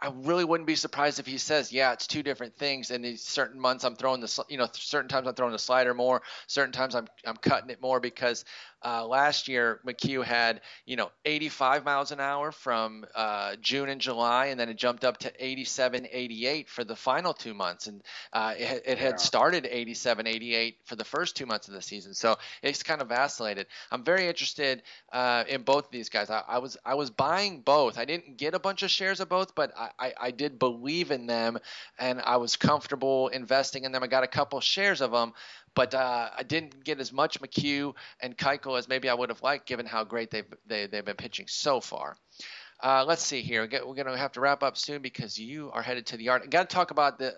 [0.00, 3.22] I really wouldn't be surprised if he says, "Yeah, it's two different things." And these
[3.22, 6.72] certain months I'm throwing the, you know, certain times I'm throwing the slider more, certain
[6.72, 8.44] times I'm I'm cutting it more because
[8.84, 14.00] uh, last year McHugh had, you know, 85 miles an hour from uh, June and
[14.00, 18.02] July, and then it jumped up to 87, 88 for the final two months, and
[18.32, 19.16] uh, it, it had Yeah.
[19.18, 22.14] started 87, 88 for the first two months of the season.
[22.14, 23.66] So it's kind of vacillated.
[23.90, 24.82] I'm very interested
[25.12, 26.30] uh, in both of these guys.
[26.30, 27.98] I, I was I was buying both.
[27.98, 31.10] I didn't get a bunch of shares of both, but I, I, I did believe
[31.10, 31.58] in them,
[31.98, 34.02] and I was comfortable investing in them.
[34.02, 35.32] I got a couple shares of them,
[35.74, 39.42] but uh, I didn't get as much McHugh and Keuchel as maybe I would have
[39.42, 42.16] liked, given how great they've they, they've been pitching so far.
[42.82, 43.62] Uh, let's see here.
[43.62, 46.42] We're going to have to wrap up soon because you are headed to the yard.
[46.44, 47.34] I Got to talk about the.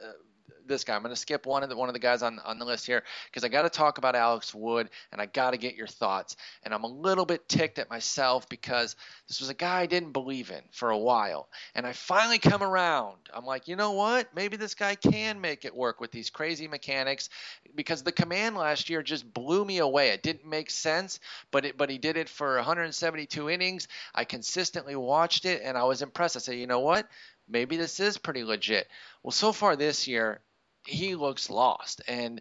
[0.66, 0.94] This guy.
[0.94, 2.86] I'm going to skip one of the one of the guys on on the list
[2.86, 5.86] here because I got to talk about Alex Wood and I got to get your
[5.86, 6.36] thoughts.
[6.62, 8.96] And I'm a little bit ticked at myself because
[9.28, 12.62] this was a guy I didn't believe in for a while, and I finally come
[12.62, 13.16] around.
[13.32, 14.34] I'm like, you know what?
[14.34, 17.28] Maybe this guy can make it work with these crazy mechanics
[17.74, 20.10] because the command last year just blew me away.
[20.10, 23.88] It didn't make sense, but it but he did it for 172 innings.
[24.14, 26.36] I consistently watched it and I was impressed.
[26.36, 27.08] I said, you know what?
[27.48, 28.88] Maybe this is pretty legit.
[29.22, 30.40] Well, so far this year,
[30.86, 32.40] he looks lost, and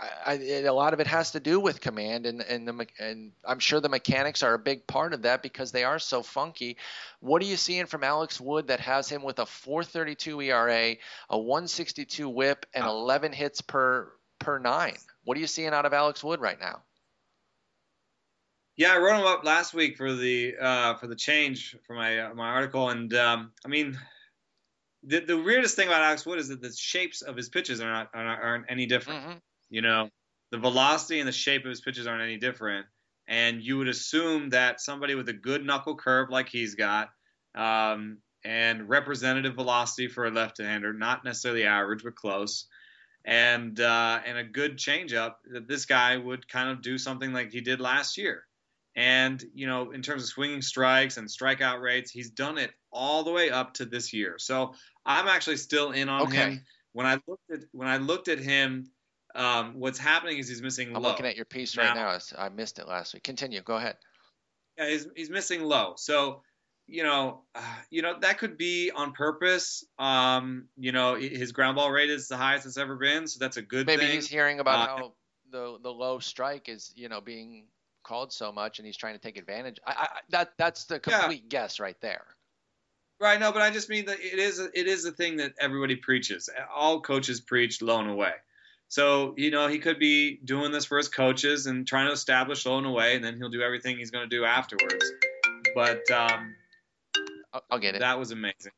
[0.00, 3.32] I, I, a lot of it has to do with command, and and the and
[3.44, 6.76] I'm sure the mechanics are a big part of that because they are so funky.
[7.20, 10.96] What are you seeing from Alex Wood that has him with a 4.32 ERA,
[11.30, 14.96] a 162 WHIP, and 11 hits per per nine?
[15.24, 16.82] What are you seeing out of Alex Wood right now?
[18.76, 22.20] Yeah, I wrote him up last week for the uh, for the change for my
[22.20, 23.98] uh, my article, and um, I mean,
[25.08, 27.90] the the weirdest thing about Alex Wood is that the shapes of his pitches are
[27.90, 29.24] not are, aren't any different.
[29.24, 29.32] hmm
[29.70, 30.08] You know,
[30.50, 32.86] the velocity and the shape of his pitches aren't any different,
[33.26, 37.10] and you would assume that somebody with a good knuckle curve like he's got,
[37.54, 42.66] um, and representative velocity for a left-hander, not necessarily average but close,
[43.24, 47.52] and uh, and a good changeup, that this guy would kind of do something like
[47.52, 48.44] he did last year.
[48.96, 53.22] And you know, in terms of swinging strikes and strikeout rates, he's done it all
[53.22, 54.36] the way up to this year.
[54.38, 54.74] So
[55.08, 56.36] I'm actually still in on Okay.
[56.36, 56.64] him.
[56.92, 58.90] When I looked at when I looked at him,
[59.34, 61.08] um, what's happening is he's missing I'm low.
[61.10, 62.18] looking at your piece right Now- now.
[62.36, 63.22] I missed it last week.
[63.24, 63.62] Continue.
[63.62, 63.96] Go ahead.
[64.76, 65.94] Yeah, he's, he's missing low.
[65.96, 66.42] So,
[66.86, 69.84] you know, uh, you know that could be on purpose.
[69.98, 73.56] Um, you know, his ground ball rate is the highest it's ever been, so that's
[73.56, 74.12] a good Maybe thing.
[74.12, 75.14] he's hearing about Uh, how
[75.50, 77.66] the the low strike is, you know, being
[78.02, 79.78] called so much, and he's trying to take advantage.
[79.86, 81.18] I, I, that that's the Yeah.
[81.20, 82.26] complete guess right there.
[83.20, 83.40] Right.
[83.40, 85.96] No, but I just mean that it is a, it is a thing that everybody
[85.96, 86.48] preaches.
[86.74, 88.32] All coaches preach low and away.
[88.88, 92.64] So you know he could be doing this for his coaches and trying to establish
[92.64, 95.04] low and away, and then he'll do everything he's going to do afterwards.
[95.74, 96.54] But um,
[97.52, 98.00] I'll, I'll get it.
[98.00, 98.72] that was amazing.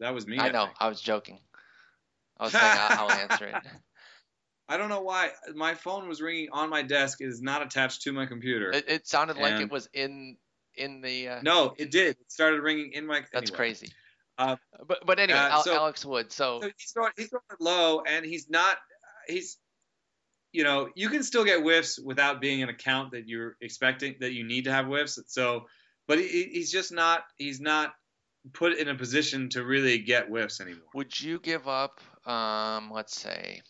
[0.00, 0.38] That was me.
[0.38, 0.66] I know.
[0.66, 0.76] think.
[0.78, 1.40] I was joking.
[2.38, 3.54] I was saying I'll, answer it.
[4.68, 7.20] I don't know why my phone was ringing on my desk.
[7.20, 8.70] It is not attached to my computer.
[8.70, 10.36] It, it sounded like it was in
[10.78, 11.28] in the.
[11.28, 12.16] Uh, no, it did.
[12.20, 13.20] It started ringing in my.
[13.32, 13.56] that's anyway.
[13.56, 13.88] crazy.
[14.38, 14.56] Uh,
[14.86, 16.32] but but anyway, uh, so- Alex Wood.
[16.32, 18.76] So, So he's throwing, he's low, and he's not.
[19.26, 19.58] He's,
[20.52, 24.32] you know, you can still get whiffs without being an account that you're expecting that
[24.32, 25.18] you need to have whiffs.
[25.26, 25.66] So,
[26.06, 27.24] but he, he's just not.
[27.36, 27.92] He's not
[28.52, 30.86] put in a position to really get whiffs anymore.
[30.94, 32.00] would you give up?
[32.24, 33.62] Um, let's say.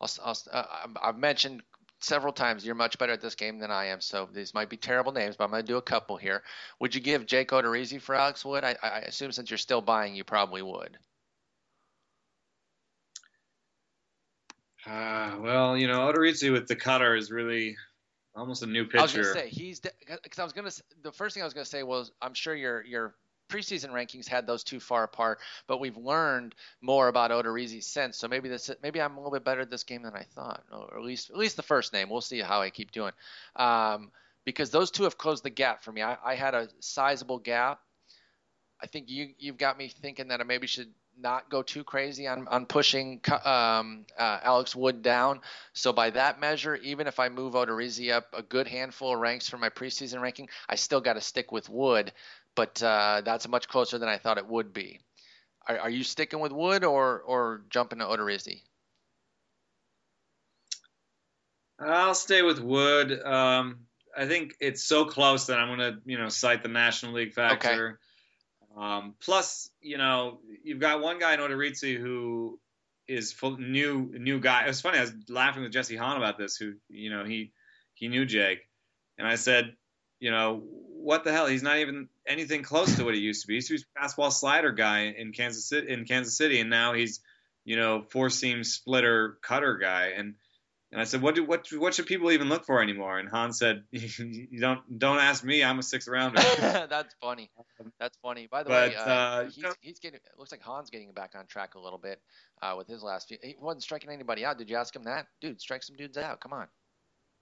[0.00, 0.64] I'll, I'll, uh,
[1.02, 1.62] I've mentioned
[2.00, 4.00] several times you're much better at this game than I am.
[4.00, 6.42] So these might be terrible names, but I'm going to do a couple here.
[6.80, 8.64] Would you give Jake Odorizzi for Alex Wood?
[8.64, 10.98] I, I assume since you're still buying, you probably would.
[14.86, 17.76] Uh, well, you know, Odorizzi with the cutter is really
[18.34, 18.98] almost a new pitcher.
[18.98, 20.70] I was gonna say he's because I was gonna
[21.02, 23.14] the first thing I was gonna say was I'm sure your your
[23.50, 28.16] preseason rankings had those too far apart, but we've learned more about Odorizzi since.
[28.16, 30.62] So maybe this maybe I'm a little bit better at this game than I thought,
[30.72, 32.08] or at least at least the first name.
[32.08, 33.12] We'll see how I keep doing,
[33.56, 34.10] um,
[34.44, 36.02] because those two have closed the gap for me.
[36.02, 37.80] I, I had a sizable gap.
[38.82, 40.88] I think you you've got me thinking that I maybe should
[41.18, 45.40] not go too crazy on on pushing um, uh, Alex Wood down.
[45.74, 49.48] So by that measure, even if I move Odorizzi up a good handful of ranks
[49.48, 52.12] for my preseason ranking, I still got to stick with Wood.
[52.56, 55.00] But uh, that's much closer than I thought it would be.
[55.68, 58.62] Are, are you sticking with Wood or or jumping to Odorizzi?
[61.78, 63.22] I'll stay with Wood.
[63.22, 63.86] Um,
[64.16, 67.32] I think it's so close that I'm going to, you know, cite the National League
[67.32, 67.98] factor.
[68.76, 72.60] Um, plus, you know, you've got one guy in Odorizzi who
[73.08, 74.64] is full, new new guy.
[74.64, 74.98] It was funny.
[74.98, 76.56] I was laughing with Jesse Hahn about this.
[76.56, 77.52] Who, you know, he
[77.94, 78.60] he knew Jake,
[79.18, 79.74] and I said,
[80.20, 80.62] you know,
[81.02, 81.46] what the hell?
[81.46, 83.54] He's not even anything close to what he used to be.
[83.54, 86.70] He used to be a fastball slider guy in Kansas City, in Kansas City, and
[86.70, 87.20] now he's,
[87.64, 90.12] you know, four seam splitter cutter guy.
[90.16, 90.34] And
[90.92, 93.18] and I said, what do what what should people even look for anymore?
[93.18, 95.62] And Hahn said, you don't don't ask me.
[95.62, 96.42] I'm a sixth rounder.
[96.58, 97.50] That's funny.
[98.00, 98.48] That's funny.
[98.50, 100.16] By the But, way, uh, uh, he's, he's getting.
[100.16, 102.20] It looks like Hahn's getting back on track a little bit
[102.60, 103.38] uh, with his last few.
[103.40, 104.58] He wasn't striking anybody out.
[104.58, 105.60] Did you ask him that, dude?
[105.60, 106.40] Strike some dudes out.
[106.40, 106.66] Come on.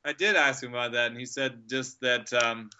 [0.04, 2.70] I did ask him about that, and he said just that um,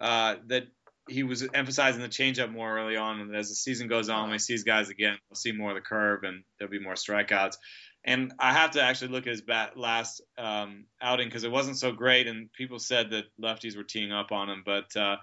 [0.00, 0.64] uh, that
[1.08, 4.32] he was emphasizing the changeup more early on, and as the season goes on, when
[4.32, 7.56] he sees guys again, we'll see more of the curve, and there'll be more strikeouts.
[8.04, 11.78] And I have to actually look at his bat last um, outing because it wasn't
[11.78, 14.94] so great, and people said that lefties were teeing up on him, but.
[14.96, 15.16] Uh,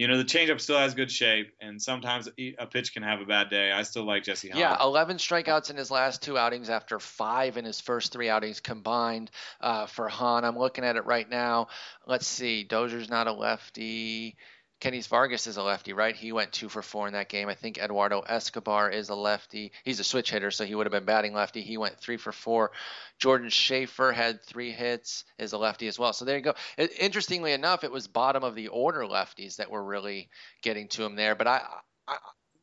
[0.00, 3.26] you know the changeup still has good shape, and sometimes a pitch can have a
[3.26, 3.70] bad day.
[3.70, 4.48] I still like Jesse.
[4.48, 4.58] Hahn.
[4.58, 8.60] Yeah, 11 strikeouts in his last two outings after five in his first three outings
[8.60, 9.30] combined
[9.60, 10.46] uh, for Hahn.
[10.46, 11.68] I'm looking at it right now.
[12.06, 12.64] Let's see.
[12.64, 14.36] Dozier's not a lefty.
[14.80, 16.16] Kennys Vargas is a lefty, right?
[16.16, 17.48] He went two for four in that game.
[17.48, 19.72] I think Eduardo Escobar is a lefty.
[19.84, 21.60] He's a switch hitter, so he would have been batting lefty.
[21.60, 22.72] He went three for four.
[23.18, 26.14] Jordan Schafer had three hits, is a lefty as well.
[26.14, 26.54] So there you go.
[26.78, 30.30] It, interestingly enough, it was bottom of the order lefties that were really
[30.62, 31.34] getting to him there.
[31.34, 31.62] But I,
[32.08, 32.16] I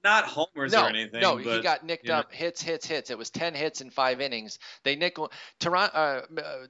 [0.08, 1.22] not homers no, or anything.
[1.22, 2.20] No, but, he got nicked you know.
[2.20, 2.34] up.
[2.34, 3.10] Hits, hits, hits.
[3.10, 4.60] It was ten hits in five innings.
[4.84, 5.32] They nickel.
[5.60, 6.22] Toronto, uh,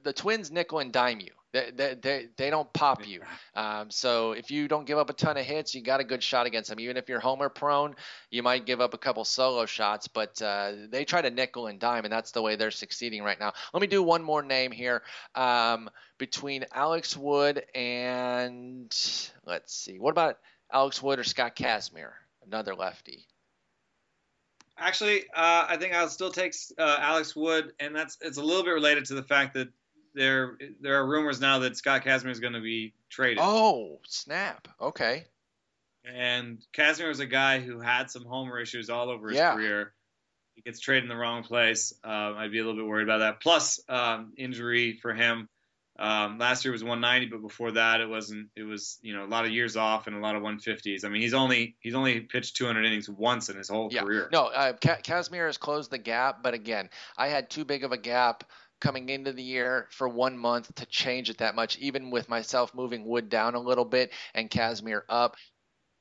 [0.02, 1.30] the Twins nickel and dime you.
[1.52, 3.22] They, they, they, they don't pop you.
[3.54, 6.22] Um, so if you don't give up a ton of hits, you got a good
[6.22, 6.78] shot against them.
[6.78, 7.94] Even if you're homer prone,
[8.30, 11.80] you might give up a couple solo shots, but uh, they try to nickel and
[11.80, 13.54] dime, and that's the way they're succeeding right now.
[13.72, 15.02] Let me do one more name here.
[15.34, 18.94] Um, between Alex Wood and
[19.46, 20.38] let's see, what about
[20.70, 22.10] Alex Wood or Scott Kazmir,
[22.48, 23.26] another lefty?
[24.76, 28.62] Actually, uh, I think I'll still take uh, Alex Wood, and that's it's a little
[28.62, 29.68] bit related to the fact that
[30.14, 33.38] there there are rumors now that Scott Kazmir is going to be traded.
[33.40, 34.68] Oh, snap.
[34.80, 35.24] Okay.
[36.04, 39.54] And Kazmir was a guy who had some homer issues all over his Yeah.
[39.54, 39.92] career.
[40.54, 41.92] He gets traded in the wrong place.
[42.02, 43.40] Um, I'd be a little bit worried about that.
[43.40, 45.48] Plus, um, injury for him.
[45.98, 48.48] Um, last year was 190, but before that it wasn't.
[48.54, 51.04] It was you know a lot of years off and a lot of 150s.
[51.04, 54.02] I mean, he's only he's only pitched 200 innings once in his whole Yeah.
[54.02, 54.28] career.
[54.32, 57.98] No, uh, Kazmir has closed the gap, but again, I had too big of a
[57.98, 58.44] gap
[58.80, 62.74] coming into the year for one month to change it that much, even with myself
[62.74, 65.36] moving Wood down a little bit and Kazmir up.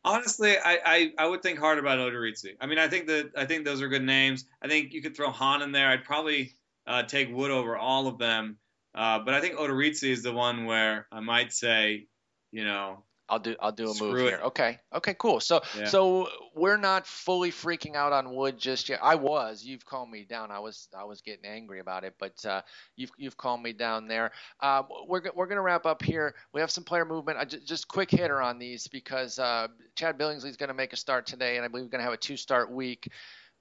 [0.05, 2.55] Honestly, I, I, I would think hard about Odorizzi.
[2.61, 4.45] I mean, I think that I think those are good names.
[4.61, 5.89] I think you could throw Hahn in there.
[5.89, 6.53] I'd probably
[6.85, 8.57] uh, take Wood over all of them.
[8.97, 12.07] Uh, but I think Odorizzi is the one where I might say,
[12.51, 14.29] you know, I'll do I'll do a Screw move it.
[14.29, 14.39] here.
[14.45, 14.79] Okay.
[14.95, 15.39] Okay, cool.
[15.39, 15.85] So Yeah.
[15.85, 19.01] so we're not fully freaking out on Wood just yet.
[19.03, 19.63] I was.
[19.63, 20.49] You've calmed me down.
[20.49, 22.61] I was I was getting angry about it, but uh,
[22.95, 24.31] you've you've calmed me down there.
[24.61, 26.35] Um, we're we're gonna wrap up here.
[26.53, 27.37] We have some player movement.
[27.37, 31.27] I ju- just quick hitter on these because uh, Chad Billingsley's gonna make a start
[31.27, 33.11] today, and I believe we're gonna have a two start week.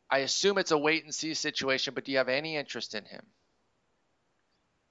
[0.09, 3.05] I assume it's a wait and see situation, but do you have any interest in
[3.05, 3.27] him?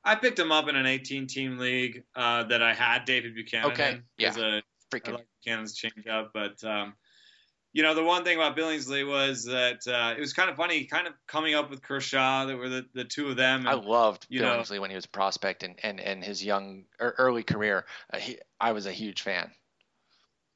[0.06, 3.72] I picked him up in an 18 team league uh, that I had David Buchanan
[3.72, 4.34] Okay, yeah.
[4.38, 6.94] A, I Freaking like Buchanan's changeup, but um,
[7.74, 10.86] you know the one thing about Billingsley was that uh, it was kind of funny,
[10.86, 12.46] kind of coming up with Kershaw.
[12.46, 13.68] That were the, the two of them.
[13.68, 16.86] I loved you know- Billingsley when he was a prospect and, and, and his young
[17.02, 17.86] er, early career.
[18.14, 19.50] Uh, he, I was a huge fan.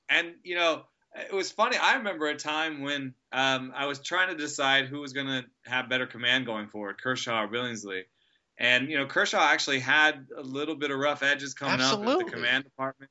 [0.09, 0.83] and you know
[1.15, 1.75] it was funny.
[1.75, 5.45] I remember a time when um, I was trying to decide who was going to
[5.65, 8.03] have better command going forward, Kershaw or Billingsley.
[8.59, 12.11] And you know Kershaw actually had a little bit of rough edges coming up Absolutely.
[12.11, 13.09] at the command department,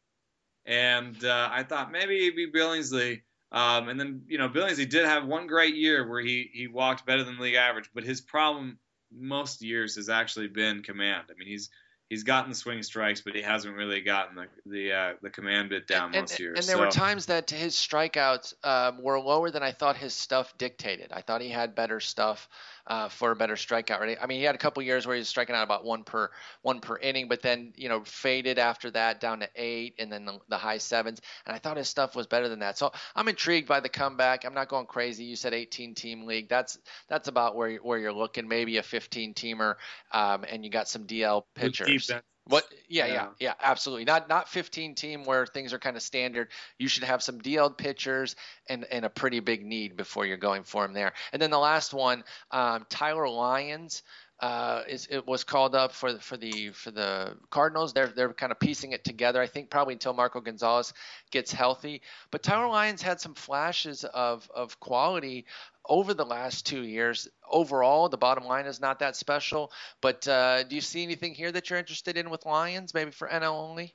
[0.67, 3.23] and uh, I thought maybe it'd be Billingsley.
[3.51, 7.07] Um, and then you know Billingsley did have one great year where he he walked
[7.07, 8.79] better than league average, but his problem
[9.11, 11.25] most years has actually been command.
[11.31, 11.71] I mean he's
[12.09, 15.71] he's gotten the swing strikes, but he hasn't really gotten the the uh, the command
[15.71, 16.59] bit down and, most years.
[16.59, 16.85] and there so.
[16.85, 21.13] were times that his strikeouts um, were lower than I thought his stuff dictated.
[21.13, 22.49] I thought he had better stuff
[22.89, 24.19] uh, for a better strikeout rate.
[24.21, 26.31] I mean, he had a couple years where he was striking out about one per
[26.63, 30.25] one per inning, but then you know faded after that down to eight, and then
[30.25, 31.21] the, the high sevens.
[31.47, 32.79] And I thought his stuff was better than that.
[32.79, 34.45] So I'm intrigued by the comeback.
[34.45, 35.25] I'm not going crazy.
[35.25, 36.49] You said 18 team league.
[36.49, 36.79] That's
[37.09, 38.49] that's about where where you're looking.
[38.49, 39.75] Maybe a 15 teamer,
[40.13, 42.11] um, and you got some DL pitchers.
[42.49, 42.65] What?
[42.89, 43.29] Yeah, yeah, Yeah.
[43.39, 44.05] yeah, absolutely.
[44.07, 46.49] Not not 15 team where things are kind of standard.
[46.79, 48.37] You should have some DL pitchers
[48.69, 51.13] and and a pretty big need before you're going for him there.
[51.33, 54.03] And then the last one, um, Tyler Lyons.
[54.41, 57.93] Uh, is it was called up for the- for the for the Cardinals.
[57.93, 59.43] They're they're kind of piecing it together.
[59.43, 60.93] I think probably until Marco Gonzalez
[61.33, 62.03] gets healthy.
[62.31, 65.45] But Tyler Lyons had some flashes of of quality
[65.87, 67.27] over the last two years.
[67.51, 69.73] Overall, the bottom line is not that special.
[70.01, 73.27] But uh, do you see anything here that you're interested in with Lyons, maybe for
[73.29, 73.93] NL only?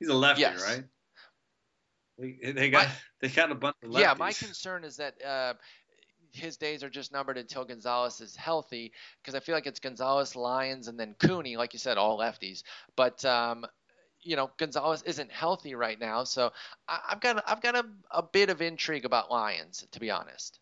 [0.00, 0.62] He's a lefty, Yes.
[0.62, 0.84] right?
[2.18, 4.00] They, they got My- they got a bunch of lefties.
[4.00, 5.54] Yeah, my concern is that uh,
[6.36, 10.36] his days are just numbered until Gonzalez is healthy, because I feel like it's Gonzalez,
[10.36, 12.62] Lyons, and then Cooney, like you said, all lefties.
[12.94, 13.66] But um,
[14.22, 16.52] you know, Gonzalez isn't healthy right now, so
[16.88, 20.58] I, I've got I've got a, a bit of intrigue about Lyons, to be honest.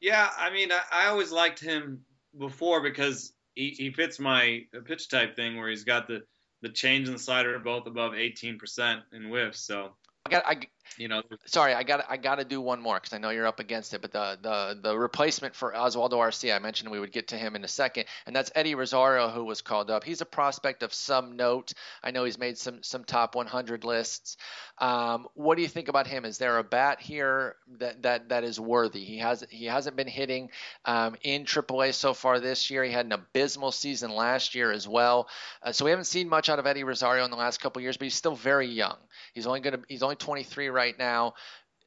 [0.00, 2.04] Yeah, I mean, I, I always liked him
[2.36, 6.22] before because he, he fits my pitch type thing where he's got the
[6.62, 9.60] the change and the slider both above 18% in whiffs.
[9.60, 9.90] So
[10.26, 10.60] I got I,
[10.98, 13.46] you know, sorry, I got I got to do one more because I know you're
[13.46, 14.02] up against it.
[14.02, 17.56] But the the the replacement for Oswaldo Arcia, I mentioned we would get to him
[17.56, 20.04] in a second, and that's Eddie Rosario, who was called up.
[20.04, 21.72] He's a prospect of some note.
[22.02, 24.36] I know he's made some some top 100 lists.
[24.78, 26.24] Um, what do you think about him?
[26.24, 29.04] Is there a bat here that that that is worthy?
[29.04, 30.50] He has he hasn't been hitting
[30.84, 32.84] um, in AAA so far this year.
[32.84, 35.28] He had an abysmal season last year as well.
[35.62, 37.96] Uh, so we haven't seen much out of Eddie Rosario in the last couple years,
[37.96, 38.96] but he's still very young.
[39.34, 41.34] He's only going to he's only 23 right now.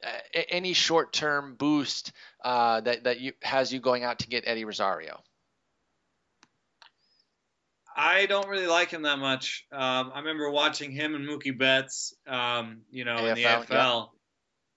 [0.04, 2.12] Uh, any short-term boost
[2.44, 5.22] uh, that that you has you going out to get Eddie Rosario?
[7.96, 9.64] I don't really like him that much.
[9.72, 14.08] Um, I remember watching him and Mookie Betts, um, you know, in the AFL, AFL,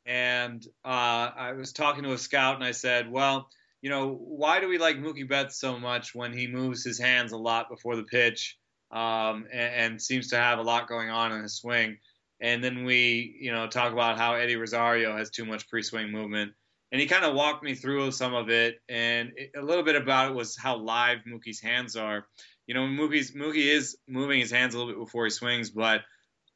[0.05, 0.87] and uh,
[1.35, 3.49] I was talking to a scout, and I said, "Well,
[3.81, 7.33] you know, why do we like Mookie Betts so much when he moves his hands
[7.33, 8.57] a lot before the pitch,
[8.89, 11.97] um, and, and seems to have a lot going on in his swing?"
[12.41, 16.53] And then we, you know, talk about how Eddie Rosario has too much pre-swing movement.
[16.91, 19.95] And he kind of walked me through some of it, and it, a little bit
[19.95, 22.25] about it was how live Mookie's hands are
[22.69, 26.01] you know, Mookie's Mookie is moving his hands a little bit before he swings, but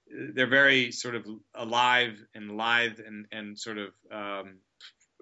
[0.07, 1.25] they're very sort of
[1.55, 4.59] alive and lithe and and sort of um,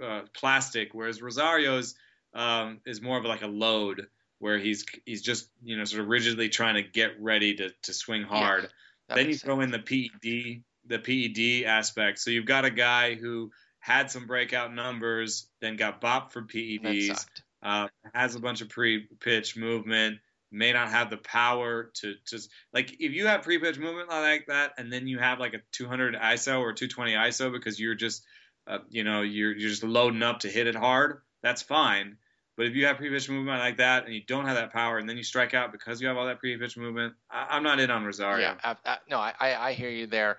[0.03, 1.95] uh, plastic, whereas Rosario's
[2.33, 4.05] um, is more of like a load
[4.39, 7.93] where he's he's just you know sort of rigidly trying to get ready to to
[7.93, 8.67] swing hard.
[9.15, 13.15] That then you throw in the PED the PED aspect, so you've got a guy
[13.15, 17.25] who had some breakout numbers, then got bopped for PEDs
[17.63, 20.17] uh, has a bunch of pre-pitch movement,
[20.51, 24.73] may not have the power to just like if you have pre-pitch movement like that,
[24.77, 28.25] and then you have like a 200 ISO or 220 ISO because you're just,
[28.67, 31.21] uh, you know, you're you're just loading up to hit it hard.
[31.43, 32.17] That's fine.
[32.57, 35.07] But if you have pre-pitch movement like that and you don't have that power, and
[35.07, 37.89] then you strike out because you have all that pre-pitch movement, I, I'm not in
[37.89, 38.39] on Rosario.
[38.39, 40.37] Yeah, I, I, uh, no, I, I I hear you there.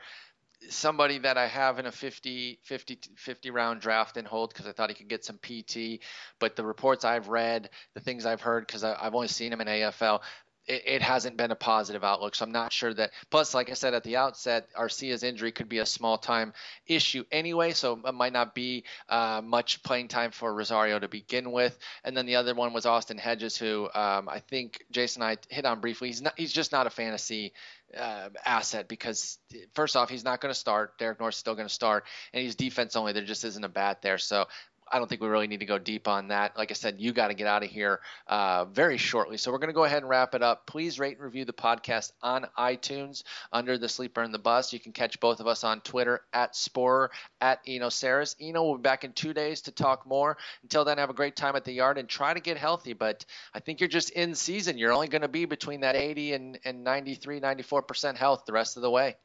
[0.69, 4.73] Somebody that I have in a 50, 50, 50 round draft and hold because I
[4.73, 6.01] thought he could get some PT,
[6.39, 9.67] but the reports I've read, the things I've heard because I've only seen him in
[9.67, 10.21] AFL,
[10.67, 12.35] it, it, hasn't been a positive outlook.
[12.35, 13.11] So I'm not sure that.
[13.31, 16.53] Plus, like I said at the outset, Arcia's injury could be a small time
[16.87, 21.53] issue anyway, so it might not be uh, much playing time for Rosario to begin
[21.53, 21.79] with.
[22.05, 25.55] And then the other one was Austin Hedges, who um, I think Jason and I
[25.55, 26.09] hit on briefly.
[26.09, 26.35] He's not.
[26.37, 27.53] He's just not a fantasy
[27.97, 29.39] uh, asset because
[29.75, 30.99] first off, he's not going to start.
[30.99, 33.13] Derek Norris is still going to start, and he's defense only.
[33.13, 34.19] There just isn't a bat there.
[34.19, 34.47] So
[34.93, 36.55] I don't think we really need to go deep on that.
[36.57, 39.39] Like I said, you got to get out of here uh, very shortly.
[39.39, 40.67] So we're going to go ahead and wrap it up.
[40.67, 43.23] Please rate and review the podcast on iTunes
[43.53, 44.75] under the Sleeper and the Bust.
[44.75, 47.09] You can catch both of us on Twitter at Sporer,
[47.41, 48.37] at Eno Sarris.
[48.39, 50.37] Eno will be back in two days to talk more.
[50.63, 52.93] Until then, have a great time at the yard and try to get healthy.
[52.93, 53.25] But
[53.55, 54.77] I think you're just in season.
[54.77, 58.77] You're only going to be between that 80 and, and 93, 94% health the rest
[58.77, 59.17] of the way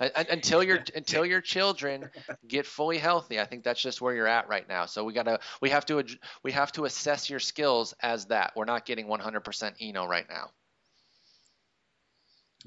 [0.00, 2.10] until your until your children
[2.46, 3.40] get fully healthy.
[3.40, 4.86] I think that's just where you're at right now.
[4.86, 6.04] So we gotta we have to
[6.42, 8.52] we have to assess your skills as that.
[8.54, 10.50] We're not getting 100% Eno right now.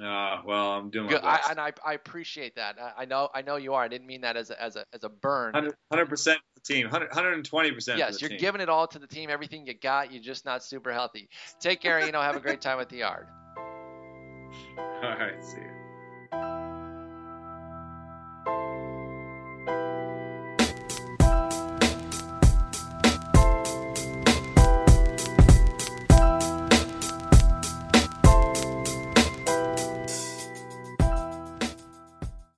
[0.02, 1.22] Uh, well, I'm doing Good.
[1.22, 2.78] I, and I, I appreciate that.
[2.82, 3.84] I, I, know I know you are.
[3.84, 5.54] I didn't mean that as a as a as a burn.
[5.54, 6.86] 100 percent the team.
[6.86, 8.00] 120 percent.
[8.00, 8.40] Yes, you're team.
[8.40, 9.30] giving it all to the team.
[9.30, 10.12] Everything you got.
[10.12, 11.30] You're just not super healthy.
[11.60, 12.04] Take care.
[12.06, 13.28] You know, have a great time at the yard.
[14.78, 15.44] All right.
[15.44, 15.81] See you.